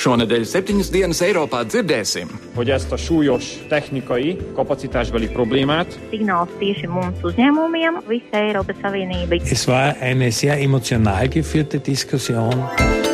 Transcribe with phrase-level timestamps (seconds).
[0.00, 7.20] Šonadēļ septiņas dienas Eiropā dzirdēsim, hogy ezt a súlyos technikai, kapacitásbeli problémát Signāls tieši mums
[7.20, 9.42] uzņēmumiem, visa Eiropas Savienība.
[9.44, 13.09] Es war eine sehr emotional geführte Diskussion.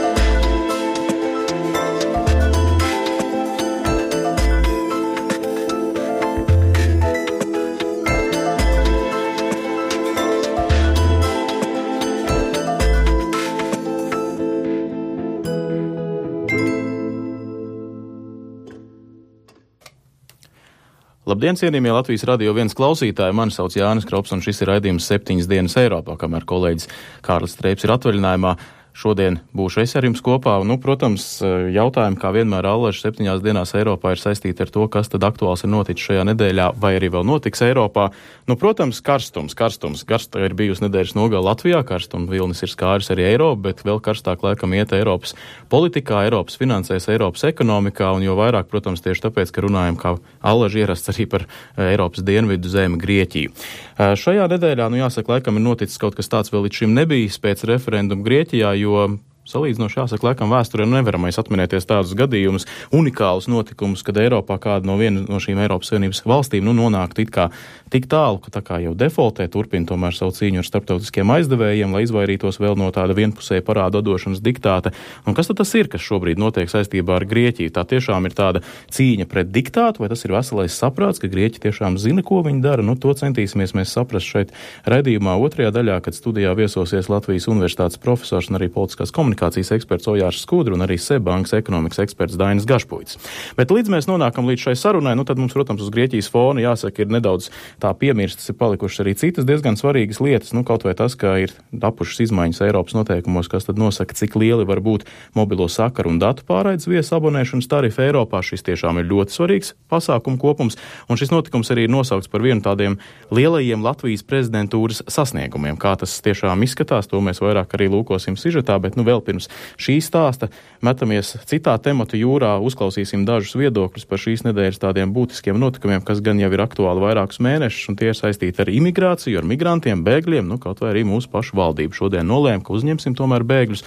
[21.37, 23.35] Labdien, cienījamie Latvijas radio viens klausītāji!
[23.37, 26.89] Mani sauc Jānis Krops, un šis ir raidījums septiņas dienas Eiropā, kamēr kolēģis
[27.27, 28.55] Kārlis Streips ir atvaļinājumā.
[28.97, 30.55] Šodien būšu es ar jums kopā.
[30.65, 35.27] Nu, protams, jautājumi, kā vienmēr, Allaž septiņās dienās Eiropā ir saistīti ar to, kas tad
[35.27, 38.07] aktuāls ir noticis šajā nedēļā, vai arī vēl notiks Eiropā.
[38.49, 40.07] Nu, protams, karstums, karstums.
[40.09, 44.41] Karsta ir bijusi nedēļas nogala Latvijā, karstuma vilnis ir skāris arī Eiropu, bet vēl karstāk
[44.47, 45.37] laikam iet Eiropas
[45.69, 50.79] politikā, Eiropas finansēs, Eiropas ekonomikā, un jo vairāk, protams, tieši tāpēc, ka runājam, kā Allaž
[50.81, 51.45] ierasts arī par
[51.77, 53.53] Eiropas dienvidu zemi Grieķiju.
[53.97, 57.65] Šajā nedēļā, nu jāsaka, laikam ir noticis kaut kas tāds vēl līdz šim nebijis pēc
[57.69, 64.03] referenduma Grieķijā, jo Salīdzinoši jāsaka, laikam vēsturē nu nevaram mēs atminēties tādus gadījumus, unikālus notikumus,
[64.03, 67.47] kad Eiropā kāda no viena no šīm Eiropas Savienības valstīm nu, nonāktu it kā
[67.95, 72.03] tik tālu, ka tā kā jau defaultē turpina tomēr savu cīņu ar starptautiskiem aizdevējiem, lai
[72.03, 74.91] izvairītos vēl no tāda vienpusēja parādu došanas diktāta.
[75.31, 77.71] Un kas tad tas ir, kas šobrīd notiek saistībā ar Grieķiju?
[77.71, 82.01] Tā tiešām ir tāda cīņa pret diktātu, vai tas ir veselais saprāts, ka Grieķi tiešām
[82.03, 82.83] zina, ko viņi dara?
[82.83, 84.55] Nu, to centīsimies mēs saprast šeit
[84.91, 90.09] redzījumā otrajā daļā, kad studijā viesosies Latvijas Universitātes profesors un arī politiskās komunikācijas komunikācijas eksperts
[90.09, 93.19] Ojārs Skudra un arī Sebankas ekonomikas eksperts Dainis Gašpuits.
[93.57, 97.03] Bet līdz mēs nonākam līdz šai sarunai, nu tad mums, protams, uz Grieķijas fona jāsaka,
[97.03, 97.51] ir nedaudz
[97.83, 101.53] tā piemirstas, ir palikušas arī citas diezgan svarīgas lietas, nu kaut vai tas, ka ir
[101.73, 106.47] tapušas izmaiņas Eiropas noteikumos, kas tad nosaka, cik lieli var būt mobilo sakaru un datu
[106.49, 108.43] pārraides viesu abonēšanas tarifi Eiropā.
[108.47, 110.79] Šis tiešām ir ļoti svarīgs pasākumu kopums,
[111.11, 112.99] un šis notikums arī ir nosaukts par vienu tādiem
[113.35, 115.79] lielajiem Latvijas prezidentūras sasniegumiem.
[115.81, 119.51] Kā tas tiešām izskatās, to mēs vairāk arī lūkosim sižetā, bet nu vēl pirms
[119.83, 120.49] šī stāsta
[120.85, 126.41] metamies citā tematu jūrā, uzklausīsim dažus viedokļus par šīs nedēļas tādiem būtiskiem notikumiem, kas gan
[126.43, 130.61] jau ir aktuāli vairākus mēnešus, un tie ir saistīti ar imigrāciju, ar migrantiem, bēgļiem, nu
[130.63, 133.85] kaut vai arī mūsu pašu valdību šodien nolēma, ka uzņemsim tomēr bēgļus,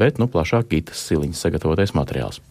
[0.00, 2.42] bet nu plašāk Gitas Siliņas sagatavotais materiāls.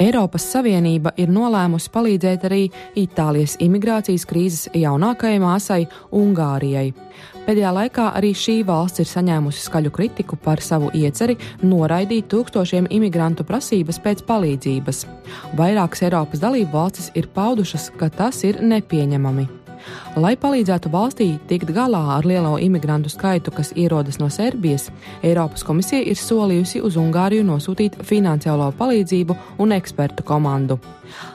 [0.00, 2.62] Eiropas Savienība ir nolēmusi palīdzēt arī
[2.96, 5.82] Itālijas imigrācijas krīzes jaunākajai māsai
[6.16, 6.86] Ungārijai.
[7.44, 13.44] Pēdējā laikā arī šī valsts ir saņēmusi skaļu kritiku par savu ieceri noraidīt tūkstošiem imigrantu
[13.44, 15.04] prasības pēc palīdzības.
[15.60, 19.59] Vairākas Eiropas dalību valstis ir paudušas, ka tas ir nepieņemami.
[20.16, 24.88] Lai palīdzētu valstī tikt galā ar lielo imigrantu skaitu, kas ierodas no Serbijas,
[25.22, 30.80] Eiropas komisija ir solījusi uz Ungāriju nosūtīt finansiālo palīdzību un ekspertu komandu.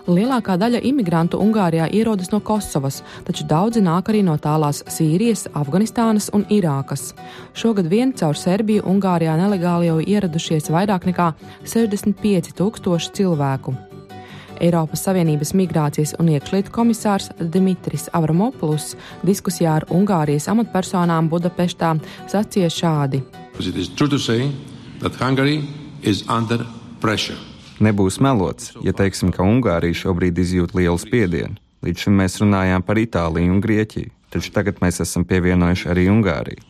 [0.07, 6.29] Lielākā daļa imigrantu Ungārijā ierodas no Kosovas, taču daudzi nāk arī no tālās Sīrijas, Afganistānas
[6.35, 7.13] un Irākas.
[7.57, 11.33] Šogad vien caur Serbiju Ungārijā nelegāli jau ieradušies vairāk nekā
[11.63, 13.75] 65 tūkstoši cilvēku.
[14.63, 18.93] Eiropas Savienības migrācijas un iekšlietu komisārs Dimitris Avramopoulos
[19.25, 21.95] diskusijā ar Ungārijas amatpersonām Budapeštā
[22.31, 23.21] sacīja šādi:
[27.83, 31.59] Nebūs melots, ja teiksim, ka Ungārija šobrīd izjūt lielu spiedienu.
[31.83, 36.63] Līdz šim mēs runājām par Itāliju un Grieķiju, taču tagad mēs esam pievienojuši arī Ungāriju.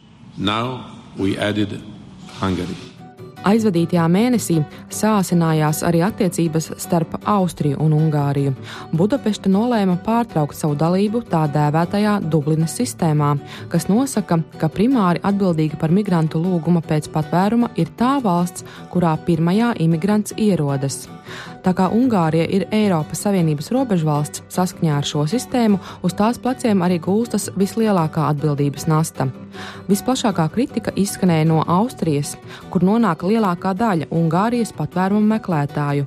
[3.46, 4.56] Aizvadītajā mēnesī
[4.90, 8.56] sāsinājās arī attiecības starp Austriju un Ungāriju.
[8.98, 13.36] Budapešta nolēma pārtraukt savu dalību tā dēvētajā Dublinas sistēmā,
[13.70, 19.76] kas nosaka, ka primāri atbildīga par migrantu lūguma pēc patvēruma ir tā valsts, kurā pirmajā
[19.86, 21.04] imigrants ierodas.
[21.66, 27.00] Tā kā Ungārija ir Eiropas Savienības robežvalsts, saskaņā ar šo sistēmu uz tās pleciem arī
[27.02, 29.26] gulstas vislielākā atbildības nasta.
[29.90, 32.36] Visplašākā kritika izskanēja no Austrijas,
[32.70, 36.06] kur nonāk lielākā daļa Ungārijas patvērumu meklētāju.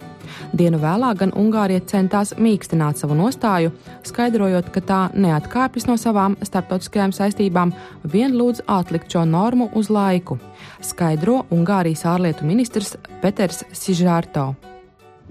[0.54, 3.74] Dienu vēlāk gan Ungārija centās mīkstināt savu nostāju,
[4.06, 7.74] skaidrojot, ka tā neatkāpjas no savām starptautiskajām saistībām,
[8.06, 10.38] vien lūdz atlikt šo normu uz laiku,
[10.84, 12.94] skaidro Ungārijas ārlietu ministrs
[13.24, 14.52] Peters Sižārto.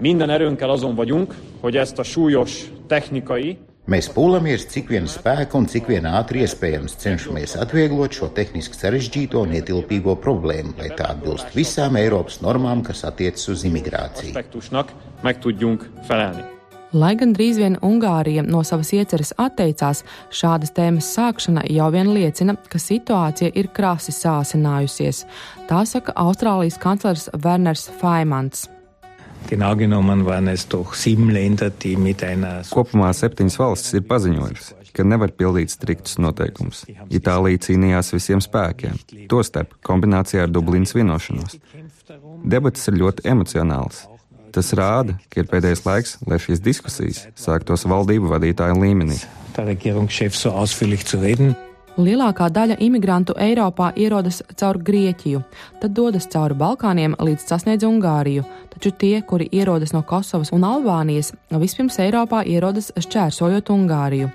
[0.00, 3.58] Minden erőnkkel azon vagyunk, hogy ezt a súlyos technikai
[3.88, 9.40] Mēs pūlamies, cik vien spēka un cik vien ātri iespējams cenšamies atvieglot šo tehniski sarežģīto
[9.40, 14.36] un ietilpīgo problēmu, lai tā atbilst visām Eiropas normām, kas attiecas uz imigrāciju.
[16.92, 22.60] Lai gan drīz vien Ungārija no savas ieceres atteicās, šādas tēmas sākšana jau vien liecina,
[22.68, 25.24] ka situācija ir krasi sāsinājusies.
[25.68, 28.68] Tā saka Austrālijas kanclers Werners Faimans.
[29.48, 32.60] Genau genommen waren es doch sieben Länder, die mit einer.
[32.68, 36.84] Kopumā septiņas valstis ir paziņojušas, ka nevar pildīt striktus noteikumus.
[37.08, 38.98] Itālija cīnījās visiem spēkiem,
[39.30, 41.56] tostarp kombinācijā ar Dublinas vienošanos.
[42.44, 44.04] Debates ir ļoti emocionāls.
[44.52, 49.20] Tas rāda, ka ir pēdējais laiks, lai šīs diskusijas sāktos valdību vadītāju līmenī.
[49.56, 51.56] Der Regierungschef so ausführlich zu reden.
[51.98, 55.40] Lielākā daļa imigrantu Eiropā ierodas caur Grieķiju,
[55.82, 61.32] tad dodas cauri Balkāniem līdz sasniedz Ungāriju, taču tie, kuri ierodas no Kosovas un Albānijas,
[61.50, 64.30] vispirms Eiropā ierodas šķērsojot Ungāriju.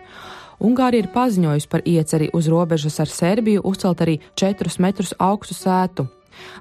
[0.59, 6.09] Ungārija ir paziņojusi par ieceri uz robežas ar Serbiju uzcelt arī 4 metrus augstu sētu.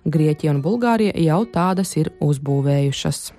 [0.07, 3.33] Grieķija un Bulgārija jau tādas ir uzbūvējušas.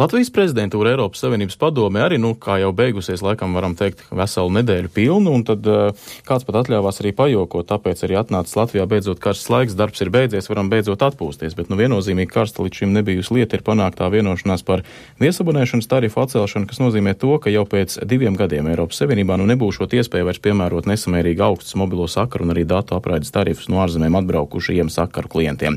[0.00, 4.88] Latvijas prezidentūra Eiropas Savienības padomē arī, nu, kā jau beigusies, laikam varam teikt, veselu nedēļu
[4.94, 9.50] pilnu, un tad uh, kāds pat atļāvās arī pajokot, tāpēc arī atnācis Latvijā beidzot karsts
[9.52, 13.58] laiks, darbs ir beidzies, varam beidzot atpūsties, bet, nu, viennozīmīgi karsta līdz šim nebijusi lieta
[13.58, 14.84] ir panāktā vienošanās par
[15.20, 19.92] viesabunēšanas tarifu atcelšanu, kas nozīmē to, ka jau pēc diviem gadiem Eiropas Savienībā nu nebūšot
[20.00, 24.88] iespēja vairs piemērot nesamērīgi augstus mobilo sakaru un arī datu apraides tarifus no ārzemēm atbraukušajiem
[24.92, 25.76] sakaru klientiem.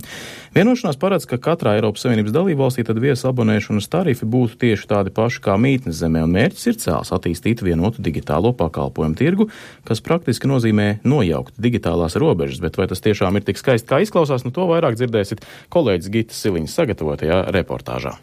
[0.56, 5.58] Vienošanās paredz, ka katrā Eiropas Savienības dalībvalstī tad viesabonēšanas tarifi būtu tieši tādi paši kā
[5.60, 9.50] mītnes zemē, un mērķis ir cēls attīstīt vienotu digitālo pakalpojumu tirgu,
[9.84, 14.48] kas praktiski nozīmē nojaukt digitālās robežas, bet vai tas tiešām ir tik skaisti, kā izklausās,
[14.48, 15.44] nu to vairāk dzirdēsiet
[15.76, 18.16] kolēģis Gitas Siliņas sagatavotajā reportāžā.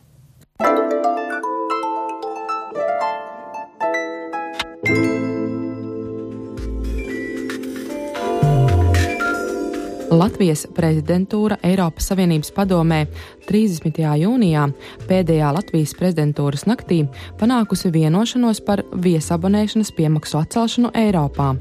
[10.13, 13.07] Latvijas prezidentūra Eiropas Savienības padomē
[13.49, 13.97] 30.
[14.21, 14.67] jūnijā
[15.09, 17.07] pēdējā Latvijas prezidentūras naktī
[17.41, 21.55] panākusi vienošanos par viesabonēšanas piemaksu atcelšanu Eiropā.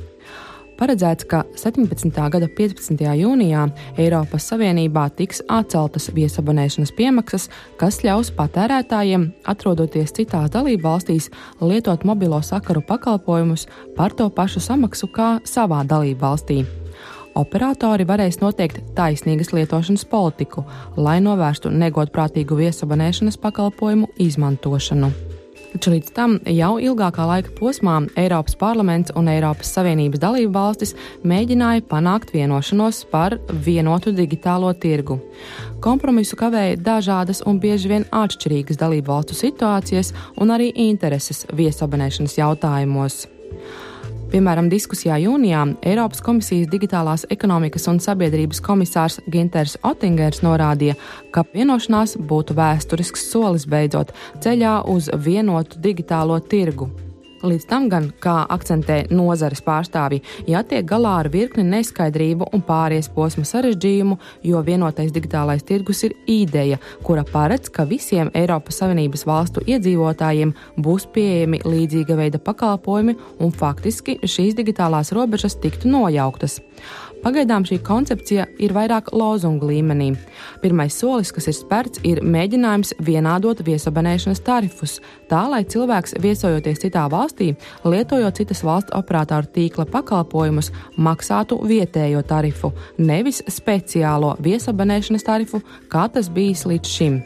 [0.82, 2.12] Paredzēts, ka 17.
[2.34, 3.06] gada 15.
[3.22, 3.70] jūnijā
[4.02, 7.48] Eiropas Savienībā tiks atceltas viesabonēšanas piemaksas,
[7.80, 11.32] kas ļaus patērētājiem, atrodoties citās dalību valstīs,
[11.64, 16.64] lietot mobilo sakaru pakalpojumus par to pašu samaksu kā savā dalību valstī
[17.36, 20.66] operatori varēs noteikt taisnīgas lietošanas politiku,
[20.98, 25.12] lai novērstu negodprātīgu viesabonēšanas pakalpojumu izmantošanu.
[25.72, 30.92] Taču līdz tam jau ilgākā laika posmā Eiropas parlaments un Eiropas Savienības dalību valstis
[31.24, 33.38] mēģināja panākt vienošanos par
[33.68, 35.22] vienotu digitālo tirgu.
[35.84, 40.12] Kompromisu kavēja dažādas un bieži vien atšķirīgas dalību valstu situācijas
[40.44, 43.24] un arī intereses viesabonēšanas jautājumos.
[44.32, 50.96] Piemēram, diskusijā jūnijā Eiropas komisijas digitālās ekonomikas un sabiedrības komisārs Ginters Otingers norādīja,
[51.36, 56.88] ka vienošanās būtu vēsturisks solis beidzot ceļā uz vienotu digitālo tirgu.
[57.42, 60.22] Līdz tam gan, kā akcentē nozares pārstāvji,
[60.52, 66.78] jātiek galā ar virkni neskaidrību un pāries posma sarežģījumu, jo vienotais digitālais tirgus ir ideja,
[67.02, 70.54] kura paredz, ka visiem Eiropas Savienības valstu iedzīvotājiem
[70.86, 76.60] būs pieejami līdzīga veida pakalpojumi un faktiski šīs digitālās robežas tiktu nojauktas.
[77.22, 80.12] Pagaidām šī koncepcija ir vairāk lozungu līmenī.
[80.64, 84.98] Pirmais solis, kas ir spērts, ir mēģinājums vienādot viesabonēšanas tarifus,
[85.30, 87.52] tā lai cilvēks viesojoties citā valstī,
[87.86, 95.62] lietojot citas valsts operatoru tīkla pakalpojumus, maksātu vietējo tarifu, nevis speciālo viesabonēšanas tarifu,
[95.94, 97.24] kā tas bijis līdz šim.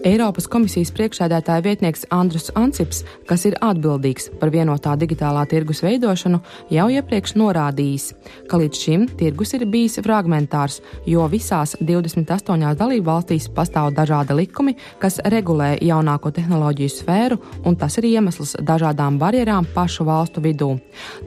[0.00, 6.38] Eiropas komisijas priekšsēdētāja vietnieks Andrus Ansips, kas ir atbildīgs par vienotā digitālā tirgus veidošanu,
[6.72, 8.06] jau iepriekš norādījis,
[8.48, 14.78] ka līdz šim tirgus ir bijis fragmentārs, jo visās 28 dalību valstīs pastāv dažādi likumi,
[15.04, 20.72] kas regulē jaunāko tehnoloģiju sfēru, un tas ir iemesls dažādām barjerām pašu valstu vidū.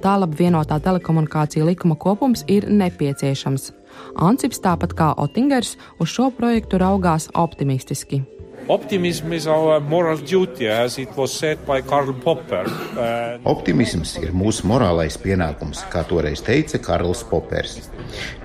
[0.01, 3.69] Tālāk vienotā telekomunikācija likuma kopums ir nepieciešams.
[4.17, 8.25] Ansips, tāpat kā Otingers, uz šo projektu raugās optimistiski.
[8.69, 12.63] Optimism is our moral duty, as it was said by Karl Popper.
[12.95, 17.89] Uh, Optimisms ir mūsu morālais pienākums, kā toreiz teica Karls Popers.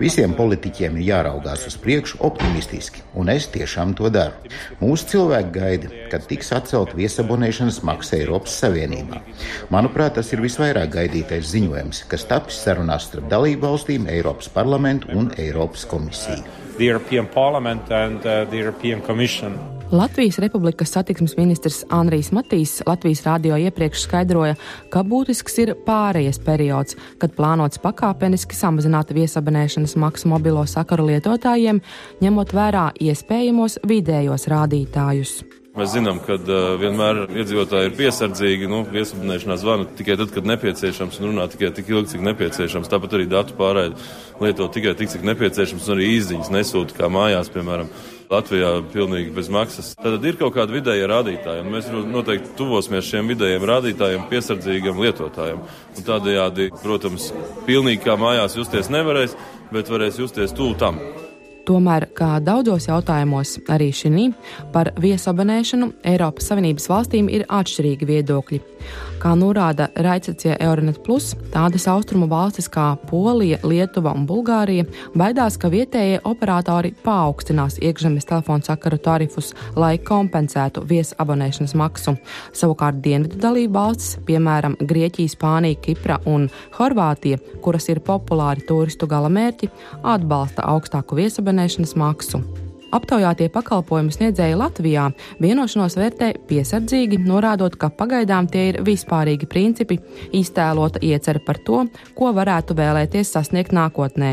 [0.01, 4.51] Visiem politiķiem ir jāraugās uz priekšu optimistiski, un es tiešām to daru.
[4.83, 9.23] Mūsu cilvēki gaida, kad tiks atcelt viesabonēšanas maksa Eiropas Savienībā.
[9.71, 15.31] Manuprāt, tas ir visvairāk gaidītais ziņojums, kas tapis sarunās starp dalību valstīm, Eiropas parlamentu un
[15.39, 16.67] Eiropas komisiju.
[16.79, 19.59] The European Parliament and uh, the European Commission.
[19.91, 24.55] Latvijas Republikas satiksmes ministrs Andrijs Matīs Latvijas rādio iepriekš skaidroja,
[24.93, 31.81] ka būtisks ir pārējais periods, kad plānots pakāpeniski samazināt viesabonēšanas maksu mobilo sakaru lietotājiem,
[32.21, 35.41] ņemot vērā iespējamos vidējos rādītājus.
[35.79, 38.67] Mēs zinām, ka uh, vienmēr iedzīvotāji ir piesardzīgi.
[38.71, 42.91] Nu, viesabunēšanā zvana tikai tad, kad nepieciešams, un runā tikai tik ilgi, cik nepieciešams.
[42.91, 43.95] Tāpat arī datu pārraidi
[44.43, 47.93] lieto tikai tik, cik nepieciešams, un arī īziņas nesūta kā mājās, piemēram.
[48.29, 49.95] Latvijā pilnīgi bez maksas.
[50.03, 55.63] Tad ir kaut kāda vidēja rādītāja, un mēs noteikti tuvosimies šiem vidējiem rādītājiem, piesardzīgam lietotājam.
[55.95, 57.31] Un tādējādi, protams,
[57.71, 59.39] pilnīgi kā mājās justies nevarēs,
[59.73, 61.01] bet varēs justies tuvu tam.
[61.69, 64.31] Tomēr, kā daudzos jautājumos, arī šī
[64.73, 68.61] par viesabonēšanu Eiropas Savienības valstīm ir atšķirīgi viedokļi.
[69.19, 74.87] Kā norāda Raicacija Euronet Plus, tādas austrumu valstis kā Polija, Lietuva un Bulgārija
[75.19, 82.17] baidās, ka vietējie operatori paaugstinās iekšzemes telefonu sakaru tarifus, lai kompensētu viesabonēšanas maksu.
[82.57, 86.49] Savukārt dienvidu dalību valstis, piemēram, Grieķija, Spānija, Kipra un
[86.79, 89.73] Horvātija, kuras ir populāri turistu galamērķi,
[90.03, 92.68] atbalsta augstāku viesabonēšanu abonēšanas maksu.
[92.89, 95.11] Aptaujātie pakalpojumu sniedzēji Latvijā
[95.43, 99.99] vienošanos vērtē piesardzīgi, norādot, ka pagaidām tie ir vispārīgi principi,
[100.33, 101.83] iztēlota iecerē par to,
[102.17, 104.31] ko varētu vēlēties sasniegt nākotnē.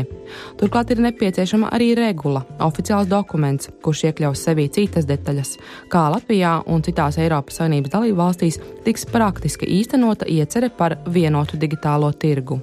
[0.56, 5.58] Turklāt ir nepieciešama arī regula, oficiāls dokuments, kurš iekļaus sevī citas detaļas,
[5.92, 8.56] kā Latvijā un citās Eiropas Savienības dalību valstīs
[8.88, 12.62] tiks praktiski īstenota iecerē par vienotu digitālo tirgu.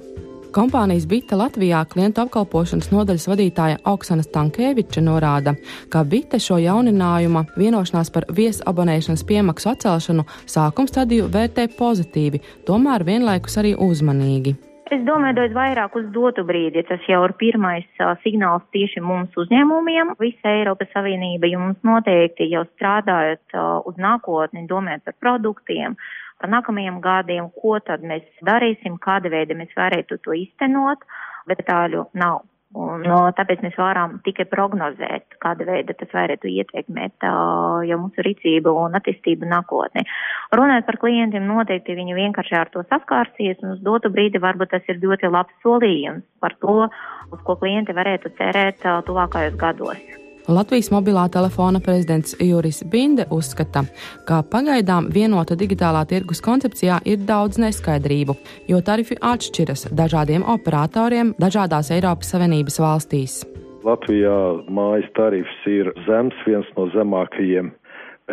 [0.54, 5.56] Kompānijas Bita Latvijā klientu apkalpošanas nodaļas vadītāja Oksana Stankēviča norāda,
[5.90, 13.58] ka Bita šo jauninājuma vienošanās par viesabonēšanas piemaksu atcelšanu sākuma stadiju vērtē pozitīvi, tomēr vienlaikus
[13.64, 14.54] arī uzmanīgi.
[14.94, 19.34] Es domāju, ka vairāk uz dotu brīdi tas jau ir pirmais uh, signāls tieši mums
[19.34, 25.96] uzņēmumiem, visa Eiropas Savienība, jo mums noteikti jau strādājot uh, uz nākotni, domājot par produktiem,
[26.42, 31.06] nākamajiem gadiem, ko tad mēs darīsim, kāda veida mēs varētu to iztenot,
[31.48, 32.42] bet tāļu nav.
[32.74, 38.24] Un, no, tāpēc mēs varam tikai prognozēt, kāda veida tas varētu ietekmēt uh, jau mūsu
[38.26, 40.02] rīcību un attīstību nākotnē.
[40.58, 44.90] Runājot par klientiem, noteikti viņi vienkārši ar to saskārsies, un uz dotu brīdi varbūt tas
[44.90, 46.90] ir ļoti labs solījums par to,
[47.30, 50.23] uz ko klienti varētu cerēt uh, tuvākajos gados.
[50.48, 53.80] Latvijas mobilā telefona prezidents Juris Binde uzskata,
[54.28, 58.34] ka pagaidām vienota digitālā tirgus koncepcijā ir daudz neskaidrību,
[58.68, 63.38] jo tarifi atšķiras dažādiem operatoriem dažādās Eiropas Savienības valstīs.
[63.88, 64.36] Latvijā
[64.68, 67.72] mājas tarifs ir zems, viens no zemākajiem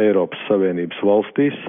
[0.04, 1.64] Eiropas Savienības valstīs,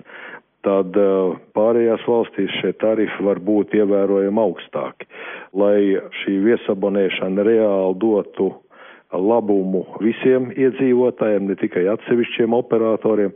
[0.67, 5.07] tad uh, pārējās valstīs šie tarifi var būt ievērojami augstāki.
[5.55, 8.51] Lai šī viesabonēšana reāli dotu
[9.13, 13.35] labumu visiem iedzīvotājiem, ne tikai atsevišķiem operatoriem,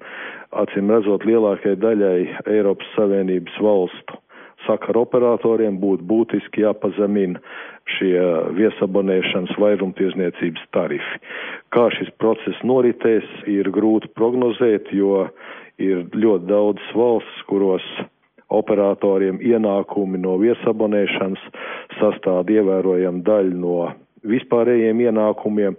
[0.57, 2.21] acīm redzot lielākajai daļai
[2.59, 4.23] Eiropas Savienības valstu
[4.67, 7.41] sakaru operatoriem būtu būtiski jāpazemina
[7.97, 8.17] šie
[8.57, 11.21] viesabonēšanas vairumtiesniecības tarifi.
[11.75, 15.29] Kā šis process noritēs, ir grūti prognozēt, jo
[15.83, 17.87] ir ļoti daudz valsts, kuros
[18.55, 21.47] operatoriem ienākumi no viesabonēšanas
[21.99, 23.79] sastāv ievērojamu daļu no
[24.31, 25.79] vispārējiem ienākumiem,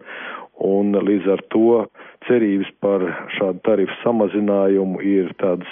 [0.68, 1.84] un līdz ar to
[2.27, 3.03] cerības par
[3.38, 5.69] šādu tarifu samazinājumu ir tāds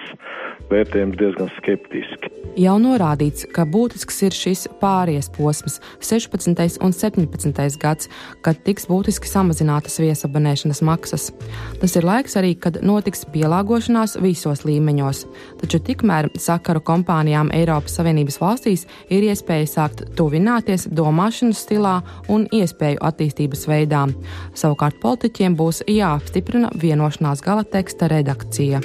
[0.69, 2.31] vērtējums diezgan skeptiski.
[2.55, 6.77] Jau norādīts, ka būtisks ir šis pāries posms, 16.
[6.85, 7.79] un 17.
[7.81, 8.07] gads,
[8.45, 11.27] kad tiks būtiski samazinātas viesabonēšanas maksas.
[11.81, 15.25] Tas ir laiks arī, kad notiks pielāgošanās visos līmeņos,
[15.61, 21.97] taču tikmēr sakaru kompānijām Eiropas Savienības valstīs ir iespēja sākt tuvināties domāšanas stilā
[22.31, 24.05] un iespēju attīstības veidā.
[24.55, 25.83] Savukārt politiķiem būs
[26.35, 28.81] jāapstiprina vienošanās gala teksta redakcija.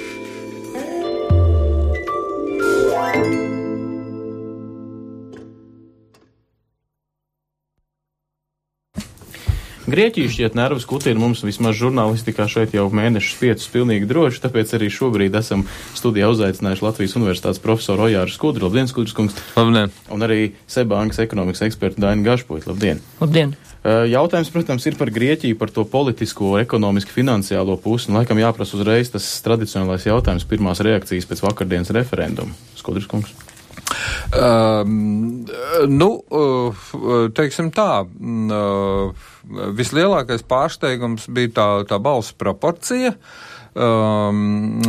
[9.89, 14.91] Grieķija šķiet nervus kutina mums vismaz žurnālistikā šeit jau mēnešus piecus pilnīgi droši, tāpēc arī
[14.93, 15.63] šobrīd esam
[15.97, 18.67] studijā uzaicinājuši Latvijas Universitātes profesoru Ojāru Skudru.
[18.67, 19.39] Labdien, Skudrs kungs!
[19.57, 19.89] Labdien!
[20.13, 22.69] Un arī Sebankas ekonomikas ekspertu Dainu Gašpuitu.
[22.69, 23.01] Labdien!
[23.23, 23.57] Labdien!
[23.81, 28.11] Jautājums, protams, ir par Grieķiju, par to politisko, ekonomiski, finansiālo pusi.
[28.11, 32.53] Un, laikam jāprasa uzreiz tas tradicionālais jautājums, pirmās reakcijas pēc vakardienas referenduma.
[32.77, 33.33] Skudrs kungs!
[34.31, 35.45] Um,
[35.91, 36.09] nu,
[37.37, 38.03] teiksim tā,
[39.81, 43.15] vislielākais pārsteigums bija tā, tā balsu proporcija.
[43.71, 44.81] Um,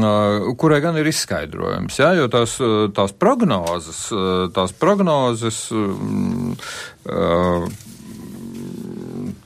[0.58, 2.56] kurai gan ir izskaidrojums, ja, jo tās,
[2.96, 4.00] tās prognozes,
[4.56, 6.56] tās prognozes um,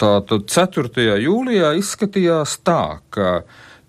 [0.01, 1.05] tā tad 4.
[1.21, 3.43] jūlijā izskatījās tā, ka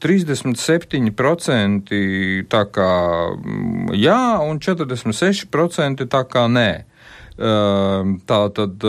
[0.03, 1.89] 37%
[2.51, 2.91] tā kā
[3.33, 6.71] mm, jā un 46% tā kā nē.
[7.37, 8.81] Ehm, tā tad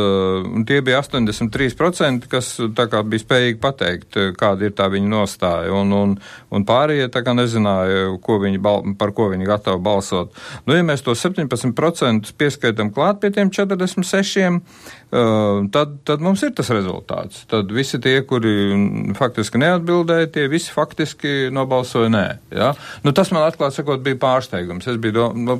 [0.64, 6.14] tie bija 83%, kas bija spējīgi pateikt, kāda ir tā viņa nostāja, un, un,
[6.48, 8.62] un pārējie tā kā nezināja, ko viņi,
[8.96, 10.32] par ko viņi gatavi balsot.
[10.64, 14.64] Nu, ja mēs to 17% pieskaitam klāt pie tiem 46%,
[15.08, 17.44] tad, tad mums ir tas rezultāts.
[17.48, 22.24] Tad visi tie, kuri faktiski neatbildēja, tie visi faktiski nobalsoja nē.
[22.52, 22.74] Ja?
[23.04, 24.88] Nu, tas man atklāt sakot bija pārsteigums.
[24.90, 25.56] Es, biju, do, nu,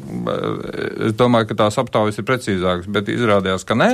[1.09, 3.91] es domāju, ka tās aptaujas ir precīzākas, bet izrādījās, ka nē.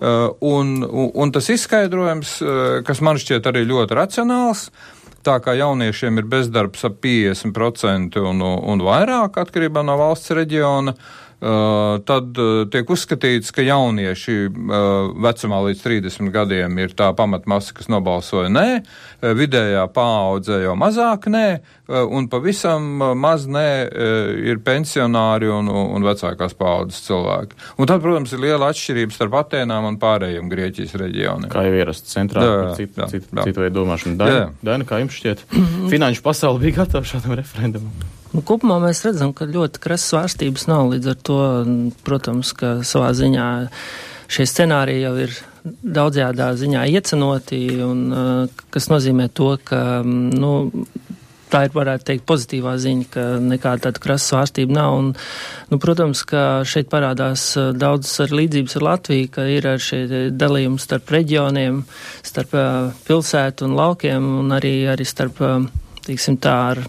[0.00, 2.38] Un, un, un tas izskaidrojums,
[2.88, 4.70] kas man šķiet arī ļoti racionāls,
[5.26, 11.25] tā kā jauniešiem ir bezdarbs ap 50% un, un vairāk atkarībā no valsts reģiona, Uh,
[11.40, 17.90] tad uh, tiek uzskatīts, ka jaunieši uh, vecumā līdz 30 gadiem ir tā pamatmasa, kas
[17.92, 18.66] nobalsoja nē,
[19.36, 21.44] vidējā paudze jau mazāk nē,
[22.16, 22.86] un pavisam
[23.20, 23.68] maz nē
[24.48, 27.60] ir pensionāri un, un vecākās paudzes cilvēki.
[27.80, 31.50] Un tad, protams, ir liela atšķirība starp Atēnām un pārējiem Grieķijas reģioniem.
[31.52, 34.18] Kā jau ierasts centrā, jā, citu, citu, citu veidu domāšanu.
[34.20, 35.46] Daina, Daina, kā jums šķiet,
[35.92, 38.15] finanšu pasauli bija gatava šādam referendumam?
[38.34, 40.90] Nu, kopumā mēs redzam, ka ļoti krasas svārstības nav.
[40.94, 41.40] Līdz ar to,
[42.06, 43.50] protams, ka savā ziņā
[44.32, 48.02] šie scenāriji jau ir daudzjādā ziņā iecenoti, un,
[48.74, 50.52] kas nozīmē to, ka nu,
[51.52, 54.98] tā ir, varētu teikt, pozitīvā ziņa, ka nekāda tāda krasa svārstība nav.
[54.98, 55.08] Un,
[55.70, 60.02] nu, protams, ka šeit parādās daudzas ar līdzības ar Latviju, ka ir ar šie
[60.34, 61.82] dalījumi starp reģioniem,
[62.26, 62.54] starp
[63.06, 65.42] pilsētu un laukiem, un arī, arī starp,
[66.06, 66.84] teiksim tā, ar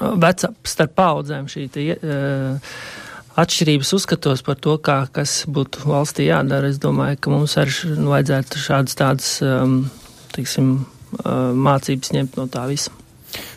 [0.00, 2.76] vecā starp paudzēm šī te, uh,
[3.42, 6.70] atšķirības uzskatos par to, kā, kas būtu valstī jādara.
[6.72, 9.78] Es domāju, ka mums arī nu, vajadzētu šādas tādas, um,
[10.36, 10.74] teiksim,
[11.22, 12.92] uh, mācības ņemt no tā visa.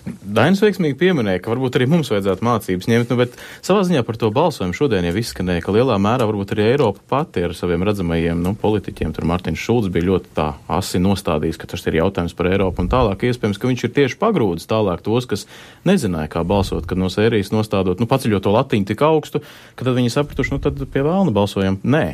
[0.05, 4.17] Dainis veiksmīgi pieminēja, ka varbūt arī mums vajadzētu mācības ņemt, nu, bet savā ziņā par
[4.21, 8.43] to balsojumu šodien jau izskanēja, ka lielā mērā varbūt arī Eiropa pati ar saviem redzamajiem
[8.45, 12.51] nu, politiķiem, tur Mārtiņš Šulcs bija ļoti tā asi nostādījis, ka tas ir jautājums par
[12.51, 13.25] Eiropu un tālāk.
[13.25, 15.47] Iespējams, ka viņš ir tieši pagrūdis tālāk tos, kas
[15.89, 19.41] nezināja, kā balsot, kad no sērijas nostādot, nu, paceļot to latiņu tik augstu,
[19.75, 22.05] ka tad viņi sapratuši, nu, tad pie vēlna balsojam nē.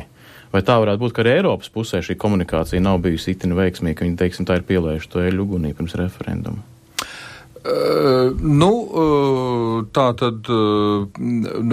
[0.52, 4.08] Vai tā varētu būt, ka arī Eiropas pusē šī komunikācija nav bijusi itin veiksmīga, ka
[4.08, 6.71] viņi, teiksim, tā ir pielējuši to eļu ugunī pirms referenduma?
[7.62, 11.04] Uh, nu, uh, tā tad uh,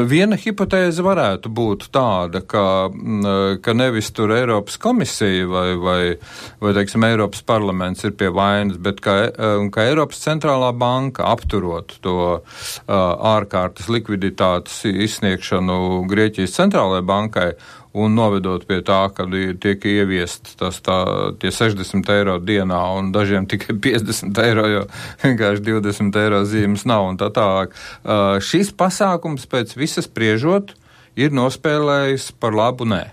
[0.06, 2.64] viena hipotēze varētu būt tāda, ka,
[3.66, 6.04] ka nevis tur Eiropas komisija vai, vai,
[6.62, 9.16] vai teiksim, Eiropas parlaments ir pie vainas, bet ka,
[9.74, 12.20] ka Eiropas centrālā banka apturot to
[12.86, 17.50] ārkārtas likviditātes izsniegšanu Grieķijas centrālajai bankai
[17.98, 19.26] un novedot pie tā, ka
[19.62, 20.98] tiek ieviest tas tā,
[21.42, 24.84] tie 60 eiro dienā un dažiem tikai 50 eiro, jo
[25.24, 27.74] vienkārši 20 eiro zīmes nav un tā tālāk.
[28.04, 30.76] Uh, šis pasākums pēc visas priežot
[31.20, 33.04] ir nospēlējis par labu nē.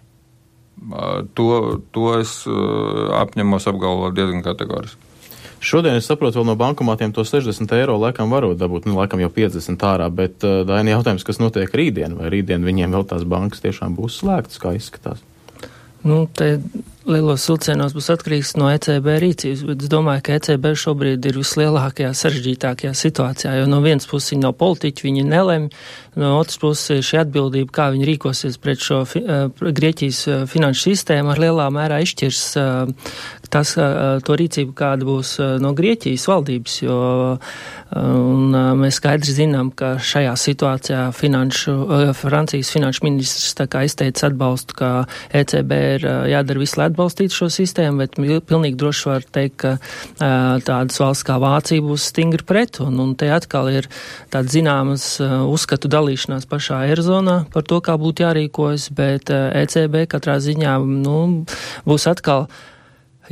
[0.76, 5.05] Uh, to, to es uh, apņemos apgalvot diezgan kategoriski.
[5.60, 9.30] Šodien es saprotu, vēl no bankomātiem to 60 eiro laikam varot dabūt, nu, laikam jau
[9.32, 13.64] 50 ārā, bet uh, Daini jautājums, kas notiek rītdien, vai rītdien viņiem vēl tās bankas
[13.64, 15.24] tiešām būs slēgtas, kā izskatās?
[16.06, 16.58] Nu, te
[17.06, 22.10] lielos vilcienos būs atkarīgs no ECB rīcības, bet es domāju, ka ECB šobrīd ir vislielākajā
[22.18, 25.68] sarežģītākajā situācijā, jo no vienas puses viņi nav politiķi, viņi nelem,
[26.18, 30.90] no otras puses šī atbildība, kā viņi rīkosies pret šo fi, uh, Grieķijas uh, finanšu
[30.90, 33.16] sistēmu, ar lielā mērā izšķirs uh,
[33.46, 33.76] tas,
[34.26, 36.96] to rīcību, kāda būs no Grieķijas valdības, jo
[37.94, 41.74] Un, mēs skaidri zinām, ka šajā situācijā finanšu,
[42.18, 44.88] Francijas finanšu ministrs tā kā izteica atbalstu, ka
[45.30, 48.16] ECB ir jādara visu, lai atbalstītu šo sistēmu, bet
[48.48, 53.12] pilnīgi droši var teikt, ka uh, tādas valsts kā Vācija būs stingri pret, un, un
[53.18, 53.90] te atkal ir
[54.32, 60.06] tāds zināmas uh, uzskatu dalīšanās pašā Eirozonā par to, kā būtu jārīkojas, bet uh, ECB
[60.08, 61.18] katrā ziņā nu,
[61.84, 62.48] būs atkal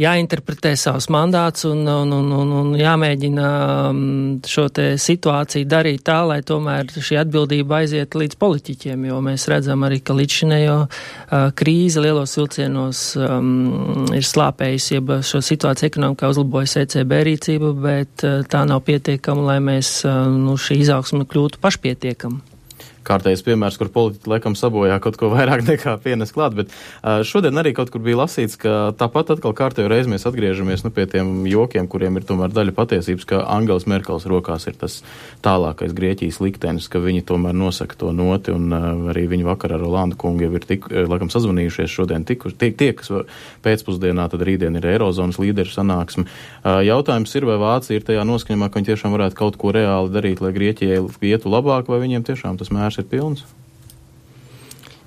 [0.00, 3.48] jāinterpretē savs mandāts un, un, un, un, un jāmēģina
[3.90, 3.98] um,
[4.46, 4.66] šo
[5.00, 10.16] situāciju darīt tā, lai tomēr šī atbildība aiziet līdz politiķiem, jo mēs redzam arī, ka
[10.16, 17.74] līdzšinējo uh, krīze lielos vilcienos um, ir slāpējusi, ja šo situāciju ekonomikā uzlabojas ECB rīcība,
[17.84, 22.53] bet uh, tā nav pietiekama, lai mēs uh, nu, šī izaugsme kļūtu pašpietiekama.
[23.04, 27.60] Kārtējs piemērs, kur politiķi laikam sabojā kaut ko vairāk nekā pienes klāt, bet uh, šodien
[27.60, 31.44] arī kaut kur bija lasīts, ka tāpat atkal kārtējo reizi mēs atgriežamies nu, pie tiem
[31.50, 35.00] jokiem, kuriem ir tomēr daļa patiesības, ka Angels Merkels rokās ir tas
[35.44, 39.84] tālākais Grieķijas liktenis, ka viņi tomēr nosaka to noti, un uh, arī viņi vakar ar
[39.84, 43.12] Olandu kungu jau ir tik, laikam sazvanījušies šodien tiku, tie, tie, kas
[43.64, 46.26] pēcpusdienā, tad rītdien ir Eirozonas līderu sanāksme.
[46.64, 50.12] Uh, jautājums ir, vai Vācija ir tajā noskaņumā, ka viņi tiešām varētu kaut ko reāli
[50.14, 53.44] darīt, lai Grieķijai ietu labāk, vai viņiem tiešām tas mērs ir pilns?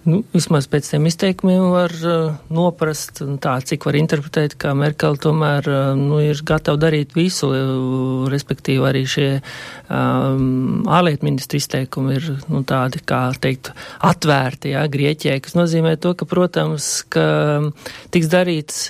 [0.08, 5.68] Nu, vismaz pēc tiem izteikumiem var uh, noprast, tā, cik var interpretēt, ka Merkel tomēr
[5.68, 9.28] uh, nu, ir gatava darīt visu, uh, respektīvi arī šie
[9.92, 13.74] um, ārlietu ministri izteikumi ir nu, tādi, kā teikt,
[14.08, 17.28] atvērti, jā, Grieķijai, kas nozīmē to, ka, protams, ka
[18.16, 18.86] tiks darīts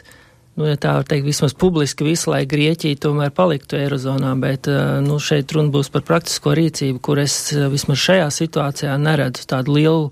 [0.57, 4.69] nu, ja tā var teikt, vismaz publiski visu, lai Grieķija tomēr paliktu Eirozonā, bet
[5.05, 7.37] nu, šeit runa būs par praktisko rīcību, kur es
[7.71, 10.09] vismaz šajā situācijā neredzu tādu lielu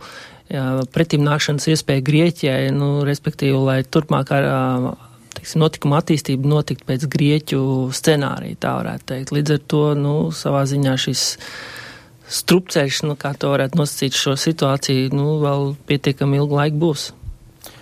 [0.93, 4.41] pretimnākšanas iespēja Grieķijai, nu, respektīvi, lai turpmākā
[5.39, 7.61] teiksim, notikuma attīstība notikt pēc Grieķu
[7.95, 9.33] scenārija, tā varētu teikt.
[9.35, 11.25] Līdz ar to, nu, savā ziņā šis
[12.37, 17.09] strupceļš, nu, kā to varētu nosacīt šo situāciju, nu, vēl pietiekami ilgu laiku būs.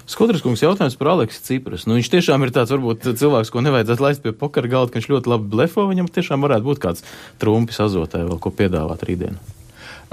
[0.09, 1.87] Skudras kungs jautājums par Aleksu Cipras.
[1.87, 5.09] Nu, viņš tiešām ir tāds, varbūt, cilvēks, ko nevajadzētu laist pie pokara galda, ka viņš
[5.13, 5.87] ļoti labi blefo.
[5.87, 7.05] Viņam tiešām varētu būt kāds
[7.39, 9.39] trumpis azotē vēl ko piedāvāt rītdien.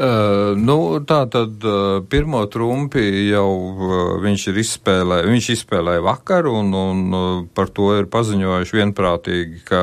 [0.01, 6.49] Uh, nu, tā tad uh, pirmo trumpi jau uh, viņš ir izspēlējis, viņš izspēlēja vakar,
[6.49, 9.83] un, un par to ir paziņojuši vienprātīgi, ka,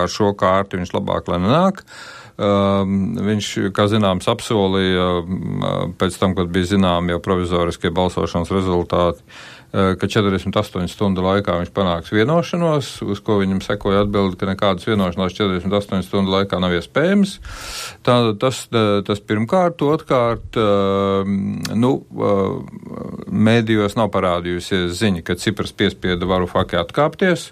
[0.00, 1.84] ar šo kārti viņš labāk lai nenāk.
[1.84, 9.24] Uh, viņš, kā zināms, apsolīja uh, pēc tam, kad bija zinām jau provizoriskie balsošanas rezultāti,
[9.72, 15.34] ka 48 stundu laikā viņš panāks vienošanos, uz ko viņam sekoja atbildi, ka nekādas vienošanās
[15.36, 17.34] 48 stundu laikā nav iespējams.
[18.06, 21.92] Tā, tas, eh, tas pirmkārt, otrkārt, eh, nu,
[23.28, 27.50] mēdījos nav parādījusies ziņa, ka Cipras piespieda varu fakti atkāpties,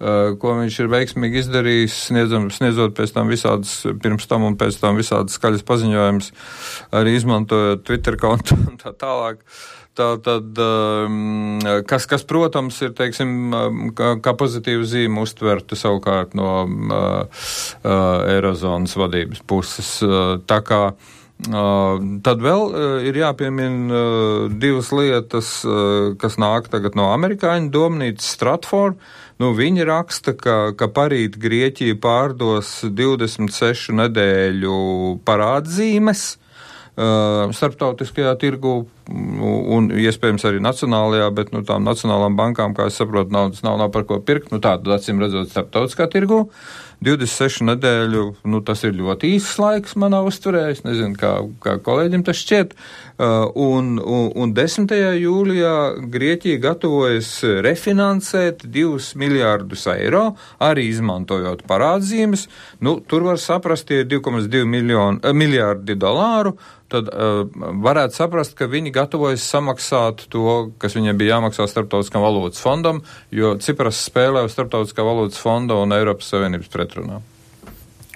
[0.00, 4.96] ko viņš ir veiksmīgi izdarījis, sniedzam, sniedzot pēc tam visādas, pirms tam un pēc tam
[4.96, 6.32] visādas skaļas paziņojumus,
[6.96, 9.44] arī izmantojot Twitter kontu un tā tālāk.
[9.98, 16.50] Tā tad, um, kas, kas, protams, ir, teiksim, um, kā, pozitīva zīme uztverta savukārt no
[16.62, 19.96] uh, uh, Eirozonas vadības puses.
[20.06, 20.84] Uh, tā kā
[21.40, 24.00] tad vēl uh, ir jāpiemina
[24.60, 25.54] divas lietas,
[26.20, 29.00] kas nāk tagad no amerikāņu domnīcas Stratford.
[29.40, 34.76] Nu, viņi raksta, ka, ka parīt Grieķija pārdos 26 nedēļu
[35.24, 36.26] parādzīmes
[37.00, 38.74] starptautiskajā tirgu
[39.10, 43.90] un iespējams arī nacionālajā, bet nu, tām nacionālām bankām, kā es saprotu, naudas nav, nav
[43.94, 44.52] par ko pirkt.
[44.54, 46.46] Nu, Tādu acīm redzot starptautiskā tirgu.
[47.00, 50.66] 26 nedēļu, nu, tas ir ļoti īsts laiks manā uzturē.
[50.74, 51.32] Es nezinu, kā,
[51.64, 52.74] kā kolēģim tas šķiet.
[53.20, 54.92] Uh, un, un, un 10.
[55.16, 55.72] jūlijā
[56.12, 57.32] Grieķija gatavojas
[57.64, 60.26] refinansēt 2 miljārdus eiro,
[60.60, 62.46] arī izmantojot parādzīmes.
[62.84, 66.58] Nu, tur var saprast, tie ir 2,2 miljārdi dolāru
[66.90, 67.44] tad uh,
[67.84, 73.02] varētu saprast, ka viņi gatavojas samaksāt to, kas viņiem bija jāmaksā Startautiskam valūtas fondam,
[73.34, 77.22] jo Cipras spēlē uz Startautiskā valūtas fonda un Eiropas Savienības pretrunā.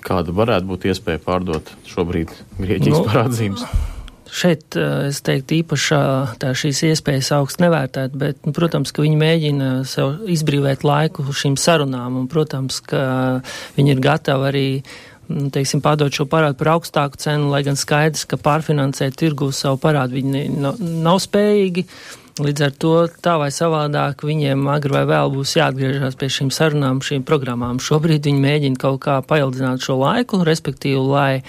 [0.04, 3.64] Kāda varētu būt iespēja pārdot šobrīd Grieķijas nu, parādzīmes?
[4.34, 5.98] Šeit es teiktu, īpaši
[6.42, 11.54] tā šīs iespējas augst nevērtēt, bet, nu, protams, ka viņi mēģina sev izbrīvēt laiku šīm
[11.60, 13.04] sarunām, un, protams, ka
[13.78, 18.26] viņi ir gatavi arī uh, teiksim, pārdot šo parādu par augstāku cenu, lai gan skaidrs,
[18.28, 21.86] ka pārfinansēt tirgu savu parādu viņi nav spējīgi.
[22.44, 26.98] Līdz ar to tā vai savādāk viņiem agri vai vēl būs jāatgriežas pie šīm sarunām,
[27.04, 27.78] šīm programmām.
[27.78, 31.44] Šobrīd viņi mēģina kaut kā paildzināt šo laiku, respektīvi, lai,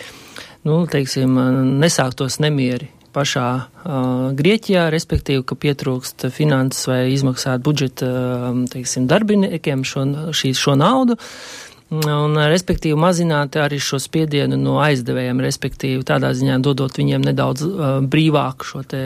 [0.68, 1.40] nu, teiksim,
[1.82, 9.86] nesāktos nemieri pašā uh, Grieķijā, respektīvi, ka pietrūkst finanses vai izmaksāt budžeta, uh, teiksim, darbiniekiem
[9.88, 10.04] šo,
[10.36, 11.16] šī, šo naudu.
[11.16, 17.66] Uh, un respektīvi mazināt arī šo spiedienu no aizdevējiem, respektīvi tādā ziņā dodot viņiem nedaudz
[17.68, 19.02] uh, brīvāku šo te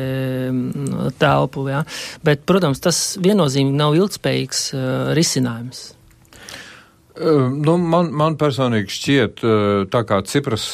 [0.48, 1.68] um, telpu.
[1.72, 1.84] Ja?
[2.24, 5.90] Bet, protams, tas viennozīmīgi nav ilgspējīgs uh, risinājums.
[7.20, 9.42] Nu, man, man personīgi šķiet,
[9.92, 10.66] tā kā Cipras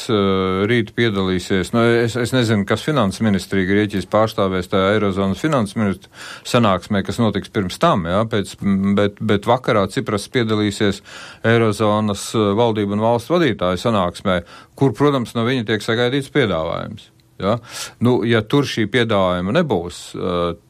[0.70, 6.12] rīt piedalīsies, nu, es, es nezinu, kas finanses ministrija Grieķijas pārstāvēs tajā Eirozonas finanses ministru
[6.46, 8.54] sanāksmē, kas notiks pirms tam, jā, pēc,
[8.98, 11.02] bet, bet vakarā Cipras piedalīsies
[11.50, 14.40] Eirozonas valdību un valstu vadītāju sanāksmē,
[14.78, 17.10] kur, protams, no viņa tiek sagaidīts piedāvājums.
[17.42, 17.58] Ja?
[18.00, 20.02] Nu, ja tur šī piedāvājuma nebūs,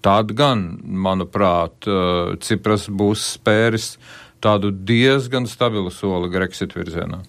[0.03, 1.85] tad gan, manuprāt,
[2.43, 3.93] Cipras būs spēris
[4.45, 7.23] tādu diezgan stabilu soli Brexit virzienā.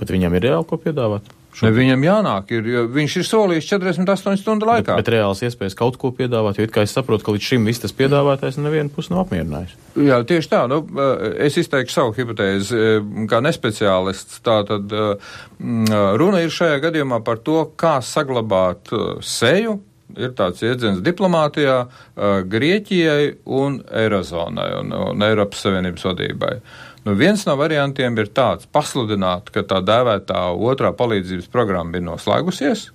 [0.00, 1.28] Bet viņam ir reāli ko piedāvāt?
[1.60, 4.94] Ne, viņam jānāk, ir, viņš ir solījis 48 stundu laikā.
[4.94, 7.66] Bet, bet reāls iespējas kaut ko piedāvāt, jo it kā es saprotu, ka līdz šim
[7.68, 9.74] viss tas piedāvātais nevienu pusi nav apmierinājis.
[9.98, 10.62] Jā, tieši tā.
[10.70, 10.80] Nu,
[11.42, 14.40] es izteikšu savu hipotēzi kā nespeciālists.
[14.46, 14.94] Tā tad
[16.22, 18.94] runa ir šajā gadījumā par to, kā saglabāt
[19.26, 19.80] seju.
[20.18, 21.76] Ir tāds jēdziens diplomātijā
[22.50, 26.54] Grieķijai un Eirozonai un, un Eiropas Savienības vadībai.
[27.06, 32.90] Nu, viens no variantiem ir tāds- pasludināt, ka tā dēvētā otrā palīdzības programma ir noslēgusies,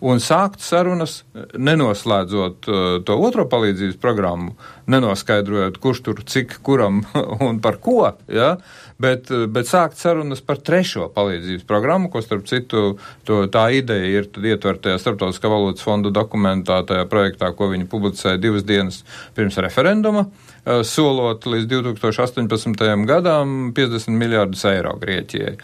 [0.00, 1.22] un sākt sarunas,
[1.58, 4.54] nenoslēdzot uh, to otro palīdzības programmu,
[4.90, 7.02] nenoskaidrojot, kurš tur cik kuram
[7.48, 8.00] un par ko,
[8.32, 8.56] ja?
[8.98, 14.28] bet, bet sākt sarunas par trešo palīdzības programmu, ko starp citu to, tā ideja ir
[14.28, 19.04] ietverta tajā Starptautiskā valodas fonda dokumentā, tajā projektā, ko viņi publicēja divas dienas
[19.38, 20.26] pirms referenduma.
[20.26, 20.48] Uh,
[20.84, 23.04] solot līdz 2018.
[23.08, 25.54] gadam 50 miljārdus eiro Grieķijai.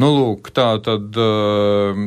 [0.00, 2.00] Nu, lūk, tā tad, eh,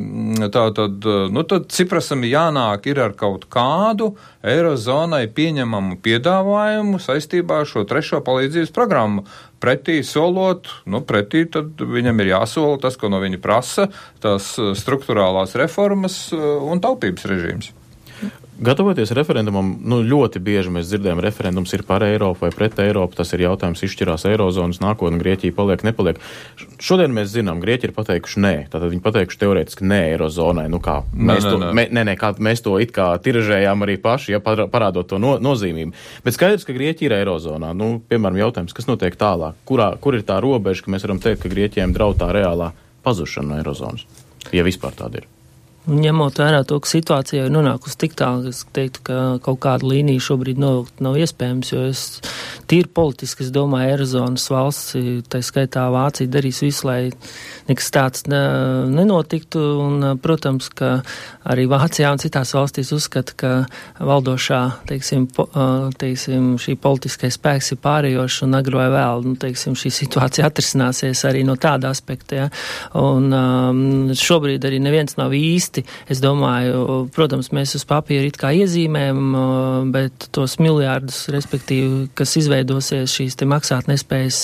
[0.50, 7.62] tā tad, eh, nu, tad Ciprasam jānāk ir ar kaut kādu Eirozonai pieņemamu piedāvājumu saistībā
[7.62, 9.26] ar šo trešo palīdzības programmu.
[9.60, 13.90] Pretī solot, nu, pretī tad viņam ir jāsola tas, ko no viņa prasa,
[14.24, 17.74] tās struktūrālās reformas un taupības režīms.
[18.60, 23.16] Gatavoties referendumam, nu, ļoti bieži mēs dzirdējam, referendums ir par Eiropu vai pret Eiropu.
[23.16, 26.20] Tas ir jautājums, izšķirās Eirozonas nākotne, Grieķija paliek, nepaliek.
[26.84, 28.52] Šodien mēs zinām, Grieķi ir pateikuši nē.
[28.74, 30.68] Tātad viņi pateikuši teorētiski nē Eirozonai.
[30.74, 31.88] Nu, kā mēs, nē, to, nē, nē.
[31.88, 35.96] Mē, nē, kā mēs to it kā tiražējām arī paši, ja parādot to no, nozīmību.
[36.28, 37.72] Bet skaidrs, ka Grieķija ir Eirozonā.
[37.72, 39.56] Nu, piemēram, jautājums, kas notiek tālāk?
[39.72, 42.74] Kurā, kur ir tā robeža, ka mēs varam teikt, ka Grieķijiem draud tā reālā
[43.08, 44.04] pazušana no Eirozonas?
[44.52, 45.36] Ja vispār tāda ir.
[45.90, 50.22] Ņemot vērā to, ka situācija ir nonākusi tik tālu, es teiktu, ka kaut kāda līnija
[50.22, 52.04] šobrīd novilkt nav iespējams, jo es
[52.70, 54.98] tīri politiski, es domāju, Eirozonas valsts,
[55.32, 57.00] tā skaitā Vācija darīs visu, lai
[57.70, 58.42] nekas tāds ne,
[58.94, 61.00] nenotiktu, un, protams, ka
[61.50, 63.54] arī Vācijā un citās valstīs uzskata, ka
[64.12, 65.48] valdošā, teiksim, po,
[65.98, 71.26] teiksim šī politiskais spēks ir pārējošs un agro vai vēl, nu, teiksim, šī situācija atrisināsies
[71.30, 72.48] arī no tāda aspekta, ja,
[73.00, 75.98] un um, šobrīd arī neviens nav īsti īsti.
[76.10, 83.14] Es domāju, protams, mēs uz papīra it kā iezīmējam, bet tos miljārdus, respektīvi, kas izveidosies
[83.14, 84.42] šīs te maksāt nespējas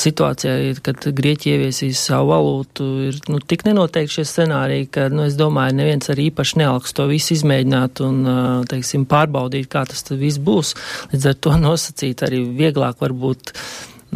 [0.00, 5.38] situācijā, kad Grieķija ieviesīs savu valūtu, ir nu, tik nenoteikti šie scenāriji, ka, nu, es
[5.38, 8.20] domāju, neviens arī īpaši nealks to visu izmēģināt un,
[8.70, 10.74] teiksim, pārbaudīt, kā tas viss būs.
[11.14, 13.54] Līdz ar to nosacīt arī vieglāk varbūt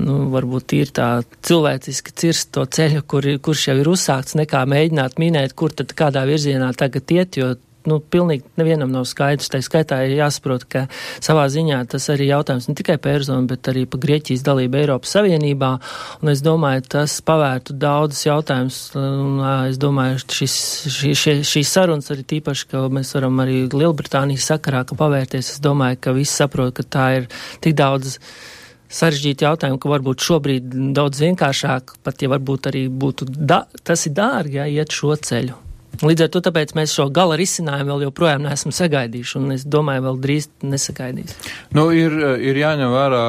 [0.01, 1.09] nu, varbūt ir tā
[1.47, 6.25] cilvēciski cirst to ceļu, kur, kurš jau ir uzsākts, nekā mēģināt minēt, kur tad kādā
[6.29, 7.55] virzienā tagad iet, jo
[7.89, 9.51] nu, pilnīgi nevienam nav skaidrs.
[9.53, 10.85] Tā skaitā ir jāsaprot, ka
[11.23, 15.15] savā ziņā tas arī jautājums ne tikai par Eirozonu, bet arī par Grieķijas dalību Eiropas
[15.19, 15.71] Savienībā.
[16.23, 18.81] Un es domāju, tas pavērtu daudzus jautājumus.
[19.69, 20.57] Es domāju, šis,
[20.97, 25.57] šī, šī, šīs sarunas arī tīpaši, ka mēs varam arī Lielbritānijas sakarā, ka pavērties.
[25.57, 27.33] Es domāju, ka visi saprot, ka tā ir
[27.65, 28.19] tik daudz
[28.93, 34.17] sarežģīti jautājumi, ka varbūt šobrīd daudz vienkāršāk, pat ja varbūt arī būtu, da, tas ir
[34.17, 35.61] dārgi, ja iet šo ceļu.
[36.03, 36.41] Līdz ar to
[36.75, 41.37] mēs šo gala risinājumu vēl joprojām neesam sagaidījuši, un es domāju, vēl drīz nesagaidīs.
[41.77, 43.25] Nu, ir, ir jāņem vērā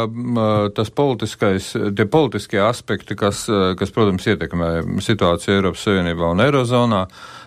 [0.75, 3.45] tas politiskais, tie politiskie aspekti, kas,
[3.77, 4.71] kas, protams, ietekmē
[5.03, 7.05] situāciju Eiropas Savienībā un Eirozonā.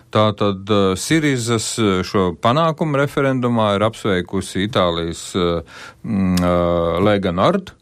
[0.09, 1.67] Tātad uh, Sirizas
[2.09, 5.83] šo panākumu referendumā ir apsveikusi Itālijas uh,
[7.05, 7.78] Lega Nord, uh,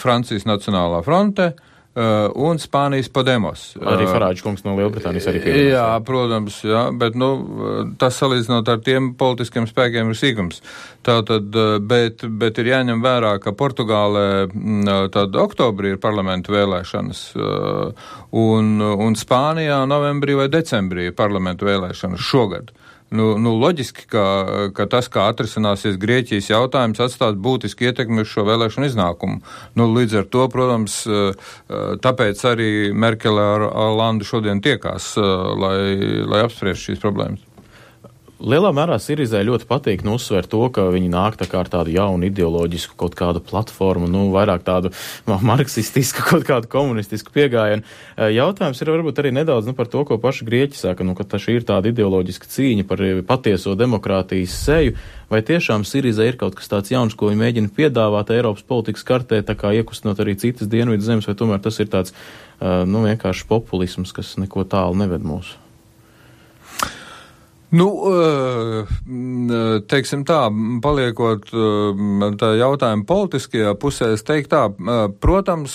[0.00, 1.52] Francijas Nacionālā fronte.
[1.98, 3.72] Uh, un Spānijas Podemos.
[3.80, 5.72] Arī uh, Farāģis kungs no Lielbritānijas arī pievienojas.
[5.72, 7.30] Jā, protams, jā, bet, nu,
[7.98, 10.60] tas salīdzinot ar tiem politiskiem spēkiem ir sīkums.
[11.02, 16.54] Tātad, uh, bet, bet ir jāņem vērā, ka Portugālē mm, uh, tad oktobrī ir parlamentu
[16.54, 18.12] vēlēšanas, uh,
[18.44, 22.70] un, un Spānijā novembrī vai decembrī ir parlamentu vēlēšanas šogad.
[22.70, 24.24] Uh, Nu, nu, loģiski, ka,
[24.76, 29.40] ka tas, kā atrisināsies Grieķijas jautājums, atstās būtiski ietekmi uz šo vēlēšanu iznākumu.
[29.80, 31.48] Nu, līdz ar to, protams, eh,
[32.04, 35.78] tāpēc arī Merkele ar Landu šodien tiekās, eh, lai,
[36.28, 37.47] lai apspriež šīs problēmas.
[38.38, 41.90] Lielā mērā Sirizai ļoti patīk nu, uzsvērt to, ka viņi nāk tā kā ar tādu
[41.90, 44.92] jaunu ideoloģisku kaut kādu platformu, nu, vairāk tādu
[45.26, 47.82] marksistisku, kaut kādu komunistisku piegājienu.
[47.82, 51.26] E, jautājums ir varbūt arī nedaudz nu, par to, ko paši grieķi saka, nu, ka
[51.26, 54.94] šī ir tāda ideoloģiska cīņa par patieso demokrātijas seju.
[55.34, 59.42] Vai tiešām Siriza ir kaut kas tāds jauns, ko viņi mēģina piedāvāt Eiropas politikas kartē,
[59.42, 63.50] tā kā iekustinot arī citas dienvidu zemes, vai tomēr tas ir tāds, e, nu, vienkārši
[63.50, 65.58] populisms, kas neko tālu neved mūsu?
[67.68, 67.86] Nu,
[69.92, 70.38] teiksim tā,
[70.80, 71.50] paliekot
[72.40, 74.62] tā jautājuma politiskajā pusē, es teiktu tā,
[75.20, 75.74] protams,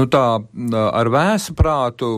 [0.00, 0.24] nu tā
[0.88, 2.08] ar vēsu prātu,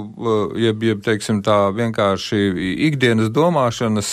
[0.63, 2.39] jeb, jeb, teiksim tā, vienkārši
[2.87, 4.13] ikdienas domāšanas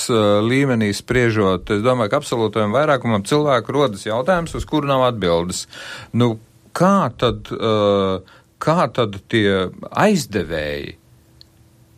[0.49, 5.67] līmenī spriežot, es domāju, ka absolūtajam vairākumam cilvēku rodas jautājums, uz kuru nav atbildes.
[6.17, 6.39] Nu,
[6.73, 7.53] kā tad,
[8.57, 10.95] kā tad tie aizdevēji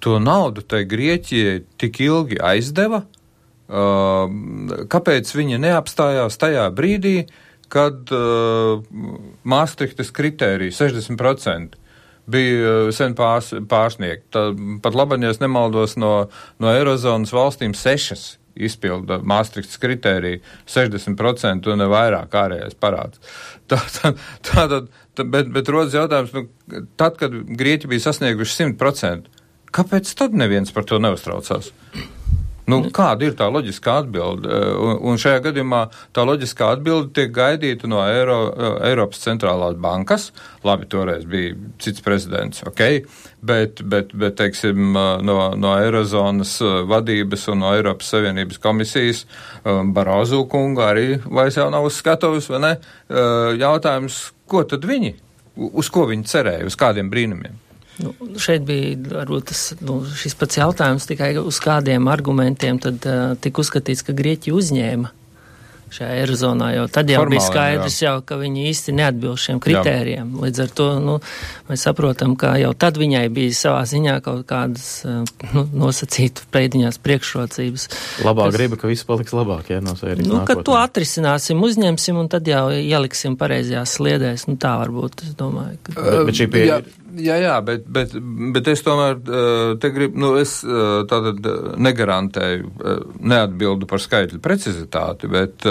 [0.01, 4.25] to naudu tai Grieķijai tik ilgi aizdeva, uh,
[4.91, 7.15] kāpēc viņa neapstājās tajā brīdī,
[7.71, 8.81] kad uh,
[9.47, 11.79] Maastrichtas kritērija 60%
[12.31, 14.35] bija uh, sen pārs, pārsniegt.
[14.83, 16.13] Pat labanies nemaldos no,
[16.59, 23.21] no Eirozonas valstīm sešas izpilda Maastrichtas kritēriju 60% un vairāk ārējais parāds.
[23.71, 24.11] Tā, tā,
[24.43, 24.65] tā,
[25.15, 29.40] tā, bet, bet rodas jautājums, nu, tad, kad Grieķi bija sasnieguši 100%,
[29.71, 31.71] Kāpēc tad neviens par to neuztraucās?
[32.69, 34.49] Nu, kāda ir tā loģiskā atbilde?
[34.49, 35.81] Eh, un, šajā gadījumā
[36.15, 40.29] tā loģiskā atbilde tiek gaidīta no Eiro, eh, Eiropas centrālās bankas.
[40.67, 42.83] Labi, toreiz bija cits prezidents, ok,
[43.41, 46.53] bet, bet, bet teiksim, eh, no, no Eirozonas
[46.87, 49.25] vadības un no Eiropas Savienības komisijas
[49.65, 52.71] Barozu kunga arī vairs jau nav uz skatuves, vai ne?
[53.59, 55.13] Jautājums, ko tad viņi,
[55.71, 57.70] uz ko viņi cerēja, uz kādiem brīnumiem?
[57.99, 63.33] Nu, šeit bija varbūt tas, nu, šis pats jautājums tikai uz kādiem argumentiem tad uh,
[63.41, 65.11] tika uzskatīts, ka Grieķija uzņēma
[65.91, 68.11] šajā Eirozonā, jo tad jau Formāli, bija skaidrs, jā.
[68.13, 70.29] jau, ka viņi īsti neatbilst šiem kritērijiem.
[70.31, 70.43] Jā.
[70.45, 71.15] Līdz ar to nu,
[71.67, 74.87] mēs saprotam, ka jau tad viņai bija savā ziņā kaut kādas
[75.51, 77.87] nu, nosacītu pēdiņās priekšrocības.
[78.23, 80.61] Labā kas, griba, ka viss paliks labāk, ja no sērijas Nu, nākotnē.
[80.63, 84.47] ka to atrisināsim, uzņemsim un tad jau ieliksim pareizajās sliedēs.
[84.47, 85.75] Nu, tā varbūt, es domāju.
[85.89, 85.97] Ka...
[85.99, 86.81] Uh, bet šī pieeja.
[87.19, 88.13] Jā, jā, bet, bet,
[88.55, 89.17] bet es tomēr
[89.81, 91.43] te gribu, nu, es tātad
[91.81, 92.69] negarantēju,
[93.19, 95.65] neatbildu par skaitļu precizitāti, bet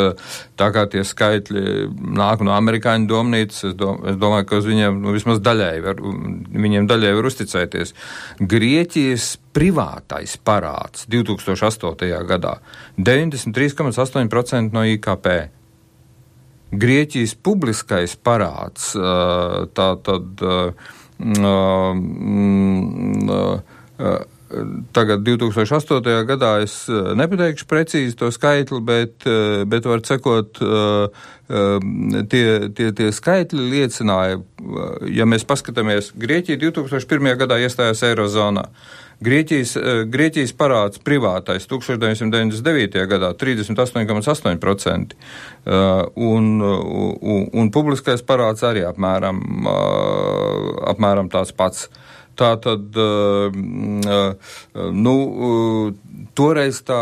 [0.60, 1.86] tā kā tie skaitļi
[2.18, 6.02] nāk no amerikāņu domnīcas, es, dom, es domāju, ka uz viņiem nu, vismaz daļēji var,
[6.66, 7.94] viņiem daļēji var uzticēties.
[8.52, 12.12] Grieķijas privātais parāds 2008.
[12.28, 12.58] gadā
[12.98, 15.32] 93,8% no IKP.
[16.70, 20.44] Grieķijas publiskais parāds, tā tad
[24.90, 26.00] Tagad 2008.
[26.26, 29.26] gadā es nepateikšu precīzi to skaitli, bet,
[29.70, 30.58] bet var sekot,
[32.32, 34.40] tie, tie, tie skaitļi liecināja,
[35.06, 37.30] ja mēs paskatāmies, Grieķija 2001.
[37.44, 38.66] gadā iestājās Eirozonā.
[39.20, 39.74] Grieķijas,
[40.08, 43.02] Grieķijas parāds privātais 1999.
[43.10, 45.16] gadā 38,8%
[46.16, 49.42] un, un, un publiskais parāds arī apmēram,
[50.94, 51.90] apmēram tāds pats.
[52.40, 52.96] Tā tad,
[55.04, 55.16] nu,
[56.38, 57.00] toreiz tā,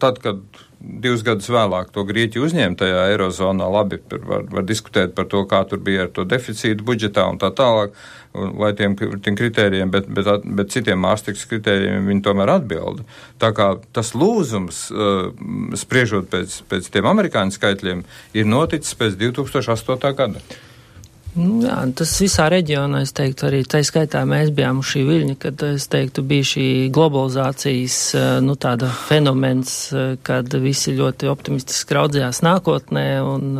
[0.00, 0.40] tad, kad
[0.84, 5.62] divus gadus vēlāk to Grieķiju uzņēma tajā Eirozonā, labi, var, var diskutēt par to, kā
[5.68, 7.96] tur bija ar to deficītu budžetā un tā tālāk,
[8.34, 13.06] vai tiem, tiem kritērijiem, bet, bet, bet citiem mākslinieks kritērijiem viņi tomēr atbilda.
[13.42, 14.84] Tā kā tas lūzums,
[15.78, 20.14] spriežot pēc, pēc tiem amerikāņu skaitļiem, ir noticis pēc 2008.
[20.18, 20.46] gada.
[21.34, 25.64] Nu, jā, tas visā reģionā, es teiktu, arī tā skaitā mēs bijām šī viļņa, kad,
[25.66, 27.96] es teiktu, bija šī globalizācijas,
[28.46, 29.72] nu, tāda fenomens,
[30.26, 33.50] kad visi ļoti optimistiski raudzījās nākotnē un,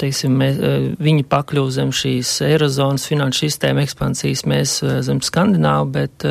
[0.00, 0.60] teiksim, mēs,
[1.02, 6.26] viņi pakļūst zem šīs Eirozonas finanšu sistēma ekspansijas, mēs zem Skandināvu, bet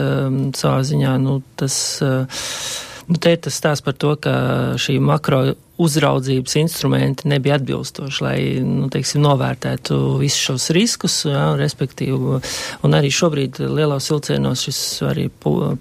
[0.60, 4.36] savā ziņā, nu, tas, nu, te ir tas stāsts par to, ka
[4.80, 5.46] šī makro
[5.78, 12.38] uzraudzības instrumenti nebija atbilstoši, lai, nu, teiksim, novērtētu visus šos riskus, jā, respektīvi,
[12.86, 15.26] un arī šobrīd lielos vilcienos šis arī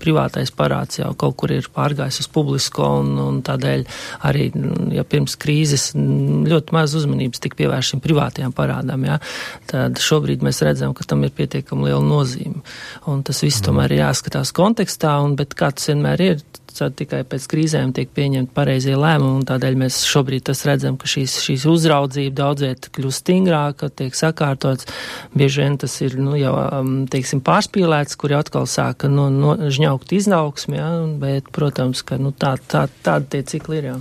[0.00, 3.84] privātais parāds jau kaut kur ir pārgājis uz publisko, un, un tādēļ
[4.30, 4.48] arī,
[4.96, 9.20] ja pirms krīzes ļoti maz uzmanības tika pievērst šim privātajām parādām, jā,
[9.68, 12.64] tad šobrīd mēs redzam, ka tam ir pietiekami liela nozīme,
[13.12, 17.46] un tas viss tomēr ir jāskatās kontekstā, un, bet kā tas vienmēr ir, tikai pēc
[17.52, 23.24] krīzēm tiek pieņemti pareizie lēmumi, tādēļ mēs šobrīd redzam, ka šīs, šīs uzraudzība daudziet kļūst
[23.24, 24.88] stingrāka, tiek sakārtots.
[25.36, 29.56] Bieži vien tas ir, nu, jau, um, teiksim, pārspīlēts, kur jau atkal sāka no, no
[29.68, 30.90] žņaukt iznaugsmi, jā,
[31.22, 34.00] bet, protams, ka, nu, tā, tā, tāda tie cikli ir, jā.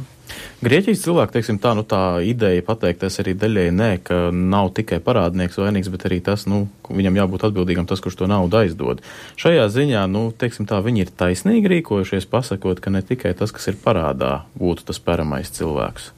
[0.62, 5.58] Grieķijas cilvēki, teiksim, tā, nu, tā ideja pateikties arī daļēji nē, ka nav tikai parādnieks
[5.58, 9.02] vainīgs, bet arī tas, nu, viņam jābūt atbildīgam tas, kurš to naudu aizdod.
[9.42, 13.72] Šajā ziņā, nu, teiksim tā, viņi ir taisnīgi rīkojušies, pasakot, ka ne tikai tas, kas
[13.74, 16.12] ir parādā, būtu tas paramais cilvēks.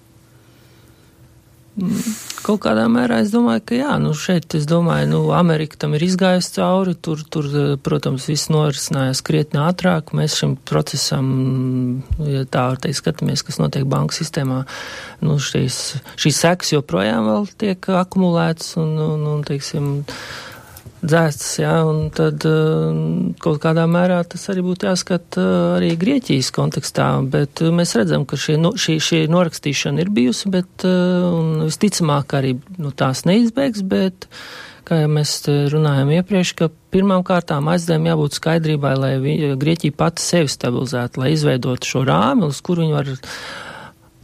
[1.73, 6.03] Kaut kādā mērā es domāju, ka jā, nu šeit es domāju, nu Amerika tam ir
[6.05, 7.47] izgājusi cauri, tur, tur,
[7.81, 10.13] protams, viss norisinājās krietni ātrāk.
[10.13, 11.25] Mēs šim procesam,
[12.29, 14.61] ja tā var teikt, skatāmies, kas notiek banku sistēmā,
[15.25, 15.79] nu šīs,
[16.13, 19.93] šīs sekas joprojām vēl tiek akumulētas un, un, un teiksim,
[21.03, 22.89] dzēstas, jā, un tad uh,
[23.43, 28.25] kaut kādā mērā tas arī būtu jāskat uh, arī Grieķijas kontekstā, bet uh, mēs redzam,
[28.29, 33.83] ka šie, no, šī, šī norakstīšana ir bijusi, bet un visticamāk arī nu, tās neizbēgs,
[33.89, 34.29] bet
[34.87, 35.35] kā jau mēs
[35.71, 39.13] runājam iepriekš, ka pirmām kārtām aizdevumi jābūt skaidrībai, lai
[39.59, 43.13] Grieķija pati sevi stabilizētu, lai izveidotu šo rāmi, uz kuru viņi var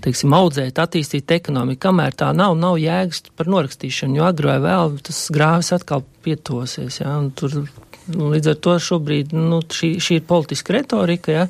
[0.04, 1.88] teiksim, audzēt, attīstīt ekonomiku.
[1.88, 7.02] Kamēr tā nav, nav jēgas par norakstīšanu, jo agrāk vai vēl tas grāvis atkal pietosies.
[7.02, 7.62] Ja, tur,
[8.10, 11.44] nu, Līdz ar to šobrīd nu, šī, šī ir politiska retorika, ja,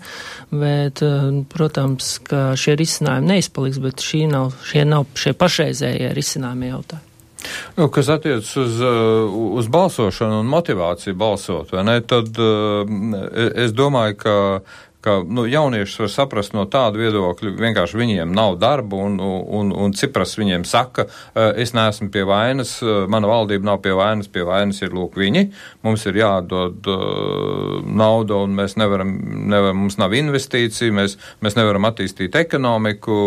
[0.52, 6.74] bet, eh, protams, ka šie risinājumi neizpaliks, bet šī nav, šie nav šie pašreizējie risinājumi
[6.74, 7.06] jautājumi.
[7.78, 9.00] Nu, kas attiecas uz, eh,
[9.62, 12.84] uz balsošanu un motivāciju balsot, ne, tad uh,
[13.56, 14.36] es domāju, ka
[15.10, 19.94] ka nu, jaunieši var saprast no tāda viedokļa, vienkārši viņiem nav darba, un, un, un
[19.98, 21.08] Cipras viņiem saka,
[21.58, 22.78] es neesmu pie vainas,
[23.10, 25.48] mana valdība nav pie vainas, pie vainas ir lūk viņi,
[25.86, 29.16] mums ir jādod uh, nauda, un mēs nevaram,
[29.50, 33.20] nevaram, mums nav investīcija, mēs, mēs nevaram attīstīt ekonomiku,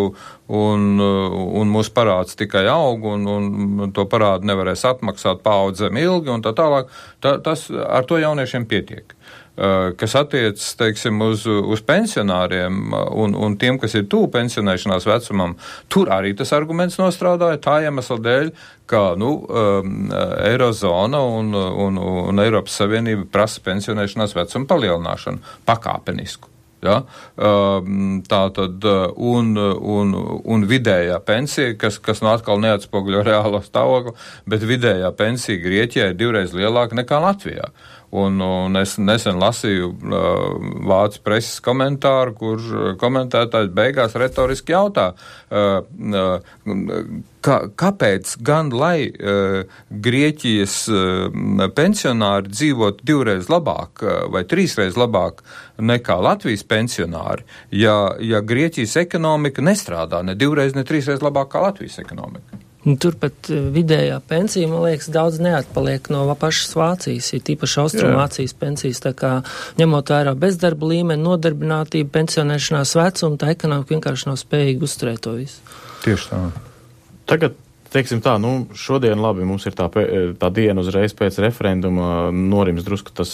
[0.53, 6.45] un, un mūsu parāds tikai aug, un, un to parādu nevarēs atmaksāt paudzēm ilgi, un
[6.45, 6.93] tā tālāk.
[7.23, 9.17] Ta, tas ar to jauniešiem pietiek.
[9.53, 15.59] Eh, kas attiecas, teiksim, uz, uz pensionāriem un, un tiem, kas ir tuvu pensionēšanās vecumam,
[15.93, 18.49] tur arī tas arguments nostrādāja tā iemesla dēļ,
[18.89, 20.09] ka, nu, um,
[20.49, 26.49] Eirozona un, un, un Eiropas Savienība prasa pensionēšanās vecumu palielināšanu pakāpenisku.
[26.83, 27.03] Ja?
[27.37, 28.83] Um, tā tad,
[29.15, 34.17] un, un, un vidējā pensija, kas, kas nu atkal neatspoguļo reālo stāvokli,
[34.49, 37.69] bet vidējā pensija Grieķijai ir divreiz lielāka nekā Latvijā.
[38.13, 42.65] Un, un es nesen lasīju uh, vācu preses komentāru, kur
[43.01, 53.09] komentētājs beigās retoriski jautā, uh, uh, ka, kāpēc gan lai uh, Grieķijas uh, pensionāri dzīvotu
[53.09, 55.41] divreiz labāk uh, vai trīsreiz labāk
[55.81, 61.97] nekā Latvijas pensionāri, ja, ja Grieķijas ekonomika nestrādā ne divreiz, ne trīsreiz labāk kā Latvijas
[62.05, 62.62] ekonomika?
[62.83, 69.03] Turpat eh, vidējā pensija, man liekas, daudz neatpaliek no pašas Vācijas, ir tīpaši Austrumvācijas pensijas,
[69.05, 69.33] tā kā
[69.79, 75.63] ņemot vērā bezdarba līmeni, nodarbinātību, pensionēšanās vecumu, tā ekonomika vienkārši nav spējīga uzturēt to visu.
[76.03, 76.41] Tieši tā.
[77.31, 77.55] Tagad
[77.93, 79.89] teiksim tā, nu, šodien labi, mums ir tā,
[80.41, 83.33] tā diena uzreiz pēc referenduma, norims drusku tas,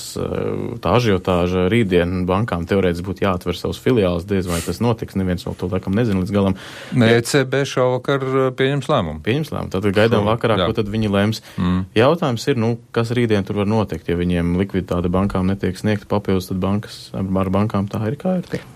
[0.83, 5.55] tā ažiotāža, rītdien bankām teorētiski būtu jāatver savus filiālus, diez vai tas notiks, neviens no
[5.59, 6.59] to laikam nezina līdz galam.
[6.99, 8.25] Nē, ECB šovakar
[8.59, 9.23] pieņems lēmumu.
[9.27, 10.71] Pieņems lēmumu, tad gaidām Šo, vakarā, jā.
[10.71, 11.43] ko tad viņi lems.
[11.57, 11.85] Mm.
[11.99, 16.51] Jautājums ir, nu, kas rītdien tur var notikt, ja viņiem likviditāte bankām netiek sniegta papildus,
[16.51, 18.67] tad bankas, ar bankām tā ir kā ir.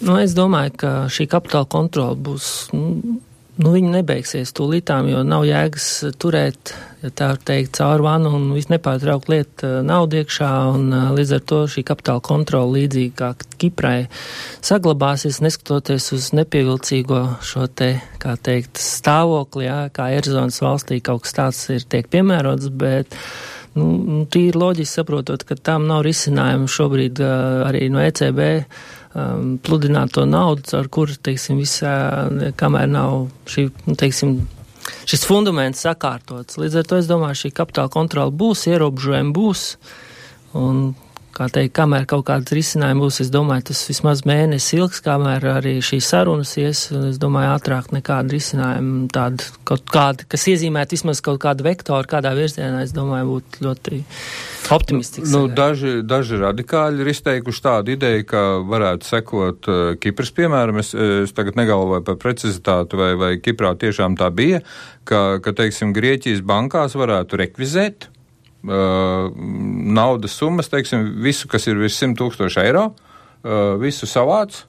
[0.00, 3.20] Nu, es domāju, ka šī kapitāla kontrola būs nu,
[3.60, 5.86] nu, viņi nebeigsies tūlītām, jo nav jēgas
[6.20, 6.72] turēt,
[7.04, 11.34] ja tā teikt, caur vanu un viss nepārtraukt liet uh, naudu iekšā, un uh, līdz
[11.36, 14.08] ar to šī kapitāla kontrola līdzīgi kā Kiprai
[14.64, 17.92] saglabāsies, neskatoties uz nepievilcīgo šo te,
[18.22, 23.18] kā teikt, stāvokli, jā, kā Erzonas valstī kaut kas tāds ir tiek piemērots, bet
[23.76, 27.20] nu, nu tīri loģiski saprotot, ka tam nav risinājumu šobrīd
[27.68, 28.40] arī no ECB
[29.14, 31.94] um, pludināt to naudu, ar kuru, teiksim, visā,
[32.60, 34.38] kamēr nav šī, nu, teiksim,
[35.08, 36.58] šis fundaments sakārtots.
[36.60, 39.64] Līdz ar to es domāju, šī kapitāla kontrola būs, ierobežojumi būs.
[40.58, 40.90] Un
[41.34, 45.76] kā teikt, kamēr kaut kāds risinājums būs, es domāju, tas vismaz mēnesis ilgs, kamēr arī
[45.84, 51.40] šīs sarunas ies, es domāju, ātrāk nekāda risinājuma tāda, kaut kāda, kas iezīmētu vismaz kaut
[51.42, 54.02] kādu vektoru, kādā virzienā, es domāju, būtu ļoti
[54.74, 55.32] optimistisks.
[55.34, 60.92] Nu, daži, daži radikāļi ir izteikuši tādu ideju, ka varētu sekot uh, Kipras piemēram, es,
[60.94, 64.62] es tagad negalvoju par precizitāti, vai, vai Kiprā tiešām tā bija,
[65.08, 68.10] ka, ka teiksim, Grieķijas bankās varētu rekvizēt
[68.62, 74.62] naudas summas, teiksim, visu, kas ir virs 100 tūkstoši eiro, uh, visu savāc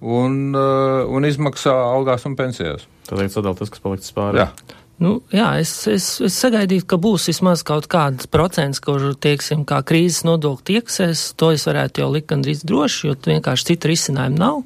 [0.00, 2.86] un, uh, un izmaksā algās un pensijās.
[3.06, 4.42] Tad ir sadalīt tas, kas paliks pāri.
[4.44, 4.76] Jā.
[4.96, 9.82] Nu, jā, es, es, es sagaidītu, ka būs vismaz kaut kāds procents, kur, teiksim, kā
[9.84, 11.26] krīzes nodokļu iekasēs.
[11.36, 14.62] To es varētu jau likt gandrīz droši, jo vienkārši citu risinājumu nav.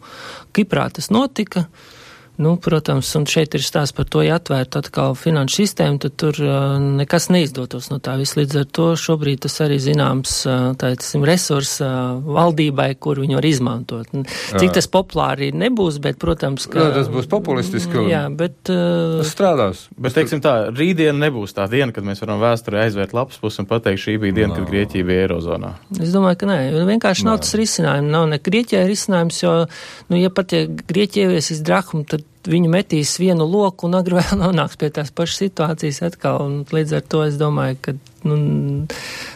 [0.54, 1.66] Kiprā tas notika.
[2.40, 6.38] Nu, protams, un šeit ir stāsts par to, ja atvērtu atkal finanšu sistēmu, tad tur
[6.40, 8.38] uh, nekas neizdotos no tā viss.
[8.38, 13.48] Līdz ar to šobrīd tas arī zināms, uh, tāsim, resurs uh, valdībai, kur viņi var
[13.48, 14.08] izmantot.
[14.54, 16.80] Cik tas populāri nebūs, bet, protams, ka.
[16.80, 18.06] Jā, tas būs populistiski.
[18.08, 18.56] Jā, bet.
[18.72, 19.84] Uh, tas strādās.
[20.00, 23.68] Bet, teiksim tā, rītdiena nebūs tā diena, kad mēs varam vēsturē aizvērt lapas pusi un
[23.68, 24.62] pateikt, šī bija diena, no.
[24.62, 25.74] kad Grieķija bija Eirozonā.
[26.00, 28.08] Es domāju, ka nē, vienkārši nav tas risinājums.
[28.16, 29.54] Nav ne Grieķijai risinājums, jo,
[30.08, 34.38] nu, ja pat ja Grieķija ieviesīs drahmu, tad viņu metīs vienu loku un agri vēl
[34.44, 36.44] nonāks pie tās pašas situācijas atkal.
[36.46, 37.96] Un līdz ar to es domāju, ka
[38.28, 38.38] nu,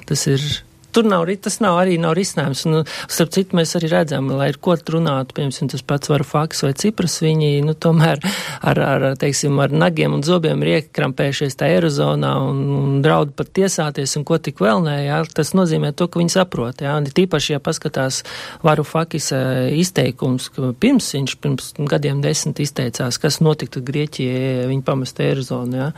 [0.09, 0.47] tas ir
[0.95, 2.64] tur nav, tas nav arī nav risinājums.
[2.68, 6.64] Un, starp citu, mēs arī redzam, lai ir ko runāt, piemēram, tas pats varu faks
[6.64, 8.22] vai cipras, viņi, nu, tomēr
[8.64, 13.53] ar, ar, teiksim, ar nagiem un zobiem ir iekrampējušies tā erozonā un, un draud pat
[13.57, 17.09] tiesāties un ko tik vēl nē, jā, tas nozīmē to, ka viņi saprot, jā, un
[17.09, 18.22] tīpaši, ja paskatās
[18.64, 19.30] varu fakis
[19.78, 25.78] izteikums, ka pirms viņš pirms gadiem desmit izteicās, kas notiktu Grieķijai, ja viņi pamesta eirozonu,
[25.80, 25.90] jā,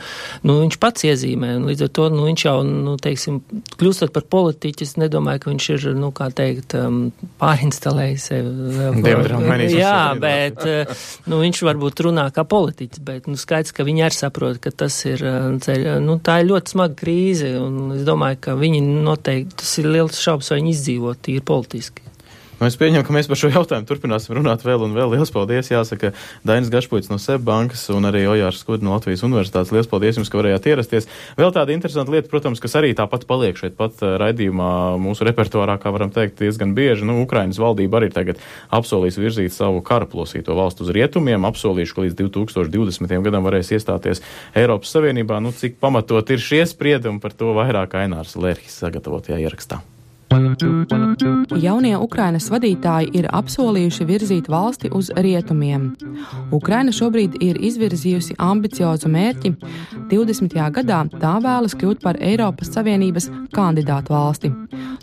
[0.47, 3.41] nu, viņš pats iezīmē, un līdz ar to, nu, viņš jau, nu, teiksim,
[3.77, 6.99] kļūstot par politiķi, es nedomāju, ka viņš ir, nu, kā teikt, um,
[7.41, 8.53] pārinstalējis sevi.
[9.75, 14.17] Jā, bet, uh, nu, viņš varbūt runā kā politiķis, bet, nu, skaidrs, ka viņi arī
[14.17, 18.41] saprot, ka tas ir, uh, ceļ, nu, tā ir ļoti smaga krīze, un es domāju,
[18.47, 22.07] ka viņi noteikti, tas ir liels šaubas, vai viņi izdzīvot tīri politiski.
[22.57, 25.11] Nu, es pieņemu, ka mēs par šo jautājumu turpināsim runāt vēl un vēl.
[25.13, 25.67] Lielas paldies!
[25.69, 26.09] Jāsaka,
[26.41, 29.69] Dainis Gašpuits no SEB bankas un arī Ojārs Skudi no Latvijas universitātes.
[29.69, 31.05] Lielas paldies jums, ka varējāt ierasties.
[31.37, 34.69] Vēl tāda interesanta lieta, protams, kas arī tāpat paliek šeit pat uh, raidījumā
[35.03, 37.05] mūsu repertuārā, kā varam teikt, diezgan bieži.
[37.05, 38.41] Nu, Ukrainas valdība arī tagad
[38.73, 43.13] apsolīs virzīt savu karaplosīto valstu uz rietumiem, apsolījuši, ka līdz 2020.
[43.27, 44.23] gadam varēs iestāties
[44.57, 45.37] Eiropas Savienībā.
[45.45, 49.83] Nu, cik pamatot ir šie spriedumi par to vairāk Ainārs Lērhis sagatavotajā ierakstā.
[51.57, 55.93] Jaunie Ukrainas vadītāji ir apsolījuši virzīt valsti uz rietumiem.
[56.51, 59.53] Ukraina šobrīd ir izvirzījusi ambiciozu mērķi.
[60.11, 60.57] 20.
[60.75, 64.51] gadā tā vēlas kļūt par Eiropas Savienības kandidātu valsti.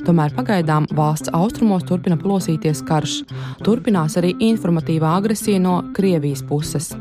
[0.05, 3.22] Tomēr pagaidām valsts austrumos turpina plosīties karš.
[3.64, 6.93] Turpinās arī informatīvā agresija no Krievijas puses.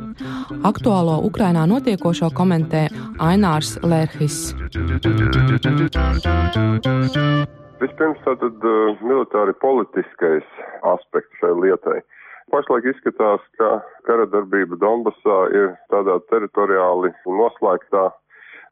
[0.63, 2.87] Aktuālo Ukrainā notiekošo komentē
[3.19, 4.53] Ainārs Lērhis.
[7.83, 10.45] Vispirms tātad uh, militāri politiskais
[10.87, 11.97] aspekts šai lietai.
[12.53, 18.05] Pašlaik izskatās, ka kara darbība Donbasā ir tādā teritoriāli noslēgtā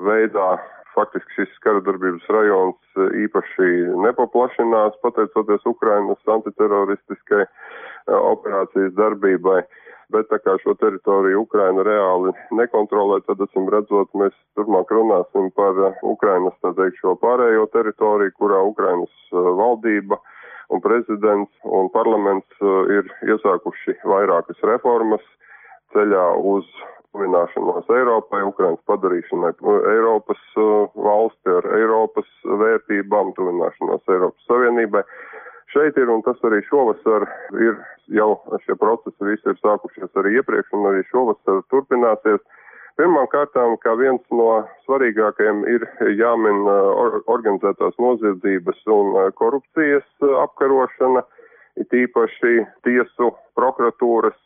[0.07, 0.51] veidā.
[0.95, 3.69] Faktiski šis kara darbības rajons uh, īpaši
[4.05, 9.59] nepaplašinās, pateicoties Ukrainas antiteroristiskai uh, operācijas darbībai.
[9.65, 15.49] Uh, bet tā kā šo teritoriju Ukraina reāli nekontrolē, tad, acīm redzot, mēs turpmāk runāsim
[15.57, 20.19] par uh, Ukrainas, tā teikt, šo pārējo teritoriju, kurā Ukrainas uh, valdība
[20.71, 25.23] un prezidents un parlaments uh, ir iesākuši vairākas reformas
[25.95, 26.67] ceļā uz
[27.11, 29.51] tuvināšanos Eiropai, Ukrainas padarīšanai
[29.91, 30.43] Eiropas
[30.95, 32.29] valsti ar Eiropas
[32.63, 35.03] vērtībām, tuvināšanos Eiropas Savienībai
[35.73, 37.27] šeit ir, un tas arī šovasar
[37.59, 37.77] ir,
[38.11, 38.31] jau
[38.65, 42.43] šie procesi visi ir sākušies arī iepriekš, un arī šovasar turpināsies.
[42.99, 45.85] Pirmām kārtām, kā viens no svarīgākajiem ir
[46.19, 51.23] jāmin or organizētās noziedzības un korupcijas apkarošana,
[51.79, 54.37] it īpaši tiesu prokuratūras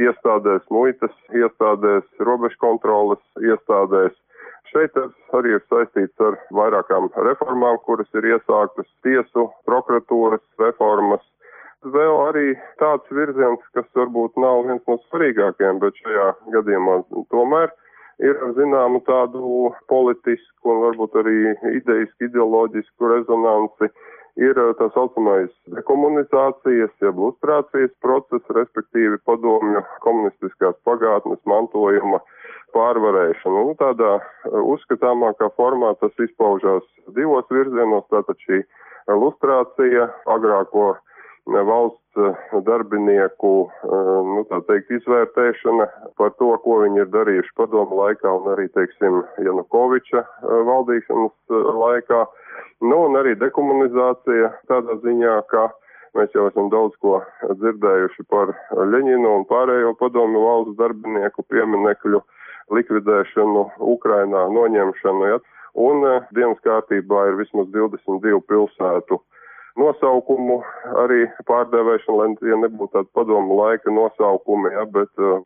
[0.00, 4.16] iestādēs, muitas iestādēs, robežu kontrolas iestādēs,
[4.72, 4.96] Šeit
[5.36, 11.24] arī ir saistīts ar vairākām reformām, kuras ir iesāktas tiesu, prokuratūras reformas.
[11.82, 12.46] Vēl arī
[12.80, 17.00] tāds virziens, kas varbūt nav viens no svarīgākajiem, bet šajā gadījumā
[17.34, 17.72] tomēr
[18.22, 21.36] ir zināmu tādu politisku un varbūt arī
[21.74, 23.90] ideisku, ideoloģisku rezonanci.
[24.40, 32.22] Ir tā saucamais dekomunizācijas, jeb lustrācijas process, respektīvi padomju komunistiskās pagātnes mantojuma
[32.72, 33.66] pārvarēšanu.
[33.68, 34.14] Nu, tādā
[34.72, 38.62] uzskatāmākā formā tas izpaužās divos virzienos, tātad šī
[39.12, 40.94] lustrācija, agrāko
[41.46, 42.14] valsts
[42.64, 43.90] darbinieku, eh,
[44.28, 45.86] nu, tā teikt, izvērtēšana
[46.16, 51.32] par to, ko viņi ir darījuši padomu laikā un arī, teiksim, Janukoviča valdīšanas
[51.82, 52.26] laikā.
[52.82, 55.70] Nu, un arī dekomunizācija tādā ziņā, ka
[56.14, 62.22] mēs jau esam daudz ko dzirdējuši par Ļeņinu un pārējo padomu valsts darbinieku pieminekļu
[62.70, 65.38] likvidēšanu, Ukrainā noņemšanu, ja,
[65.74, 66.04] un
[66.36, 69.18] dienas kārtībā ir vismaz 22 pilsētu
[69.80, 70.60] nosaukumu
[71.04, 75.42] arī pārdevēšana, lai ja nebūtu tāda padomu laika nosaukumi, ja, bet uh,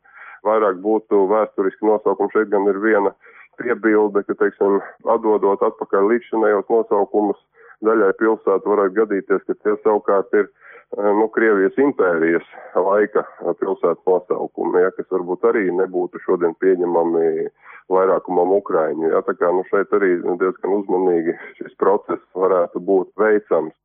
[0.47, 2.33] vairāk būtu vēsturiski nosaukumi.
[2.35, 3.13] Šeit gan ir viena
[3.61, 7.39] piebilde, ka, teiksim, atdodot atpakaļ līdzšanējos nosaukumus,
[7.85, 10.49] daļai pilsētu varētu gadīties, ka tie savukārt ir
[10.95, 13.25] nu, Krievijas impērijas laika
[13.59, 17.49] pilsētas nosaukumi, ja, kas varbūt arī nebūtu šodien pieņemami
[17.91, 19.11] vairākumam Ukraiņu.
[19.11, 23.75] Ja, tā kā nu, šeit arī diezgan uzmanīgi šis process varētu būt veicams.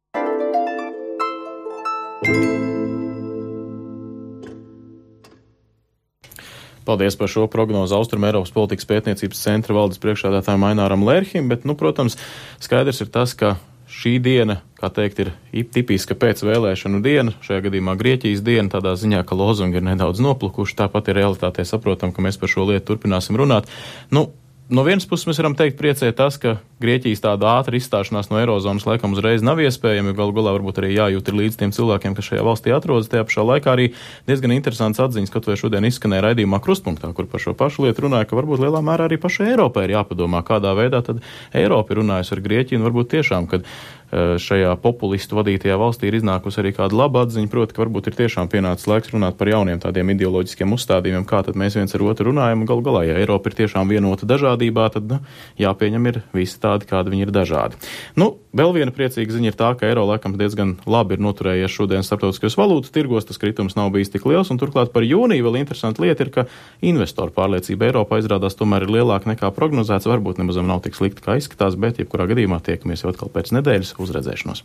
[6.84, 11.76] Paldies par šo prognozu Austrum Eiropas politikas pētniecības centra valdes priekšādātājiem Aināram Lērhim, bet, nu,
[11.78, 12.18] protams,
[12.62, 13.54] skaidrs ir tas, ka
[13.92, 15.30] šī diena, kā teikt, ir
[15.72, 20.78] tipiska pēc vēlēšanu diena, šajā gadījumā Grieķijas diena, tādā ziņā, ka lozungi ir nedaudz noplukuši,
[20.82, 23.70] tāpat ir realitātē saprotam, ka mēs par šo lietu turpināsim runāt.
[24.10, 24.30] Nu,
[24.72, 28.86] no vienas puses mēs varam teikt, priecē tas, ka Grieķijas tāda ātra izstāšanās no Eirozonas
[28.88, 32.42] laikam uzreiz nav iespējama, jo galu galā varbūt arī jājūt līdz tiem cilvēkiem, kas šajā
[32.46, 33.10] valstī atrodas.
[33.12, 33.90] Tajā pašā laikā arī
[34.26, 38.26] diezgan interesants atziņas, kaut vai šodien izskanēja raidījumā krustpunktā, kur par šo pašu lietu runāja,
[38.30, 41.22] ka varbūt lielā mērā arī pašai Eiropai ir jāpadomā, kādā veidā tad
[41.54, 43.68] Eiropa ir runājusi ar Grieķiju un varbūt tiešām, kad
[44.12, 48.50] šajā populistu vadītajā valstī ir iznākusi arī kāda laba atziņa, proti, ka varbūt ir tiešām
[48.52, 52.66] pienācis laiks runāt par jauniem tādiem ideoloģiskiem uzstādījumiem, kā tad mēs viens ar otru runājam.
[52.68, 55.20] Galu galā, ja Eiropa ir tiešām vienota dažādībā, tad nu,
[55.60, 57.80] jāpieņem ir visi tādi, kādi viņi ir dažādi.
[58.20, 62.04] Nu, vēl viena priecīga ziņa ir tā, ka eiro laikam diezgan labi ir noturējies šodien
[62.04, 66.04] starptautiskajos valūtas tirgos, tas kritums nav bijis tik liels, un turklāt par jūniju vēl interesanta
[66.04, 66.46] lieta ir, ka
[66.84, 70.10] investoru pārliecība Eiropā izrādās tomēr ir lielāka nekā prognozēts.
[70.12, 73.94] Varbūt nemaz nav tik slikti, kā izskatās, bet jebkurā gadījumā tiekamies jau atkal pēc nedēļas
[74.04, 74.64] uz redzēšanos!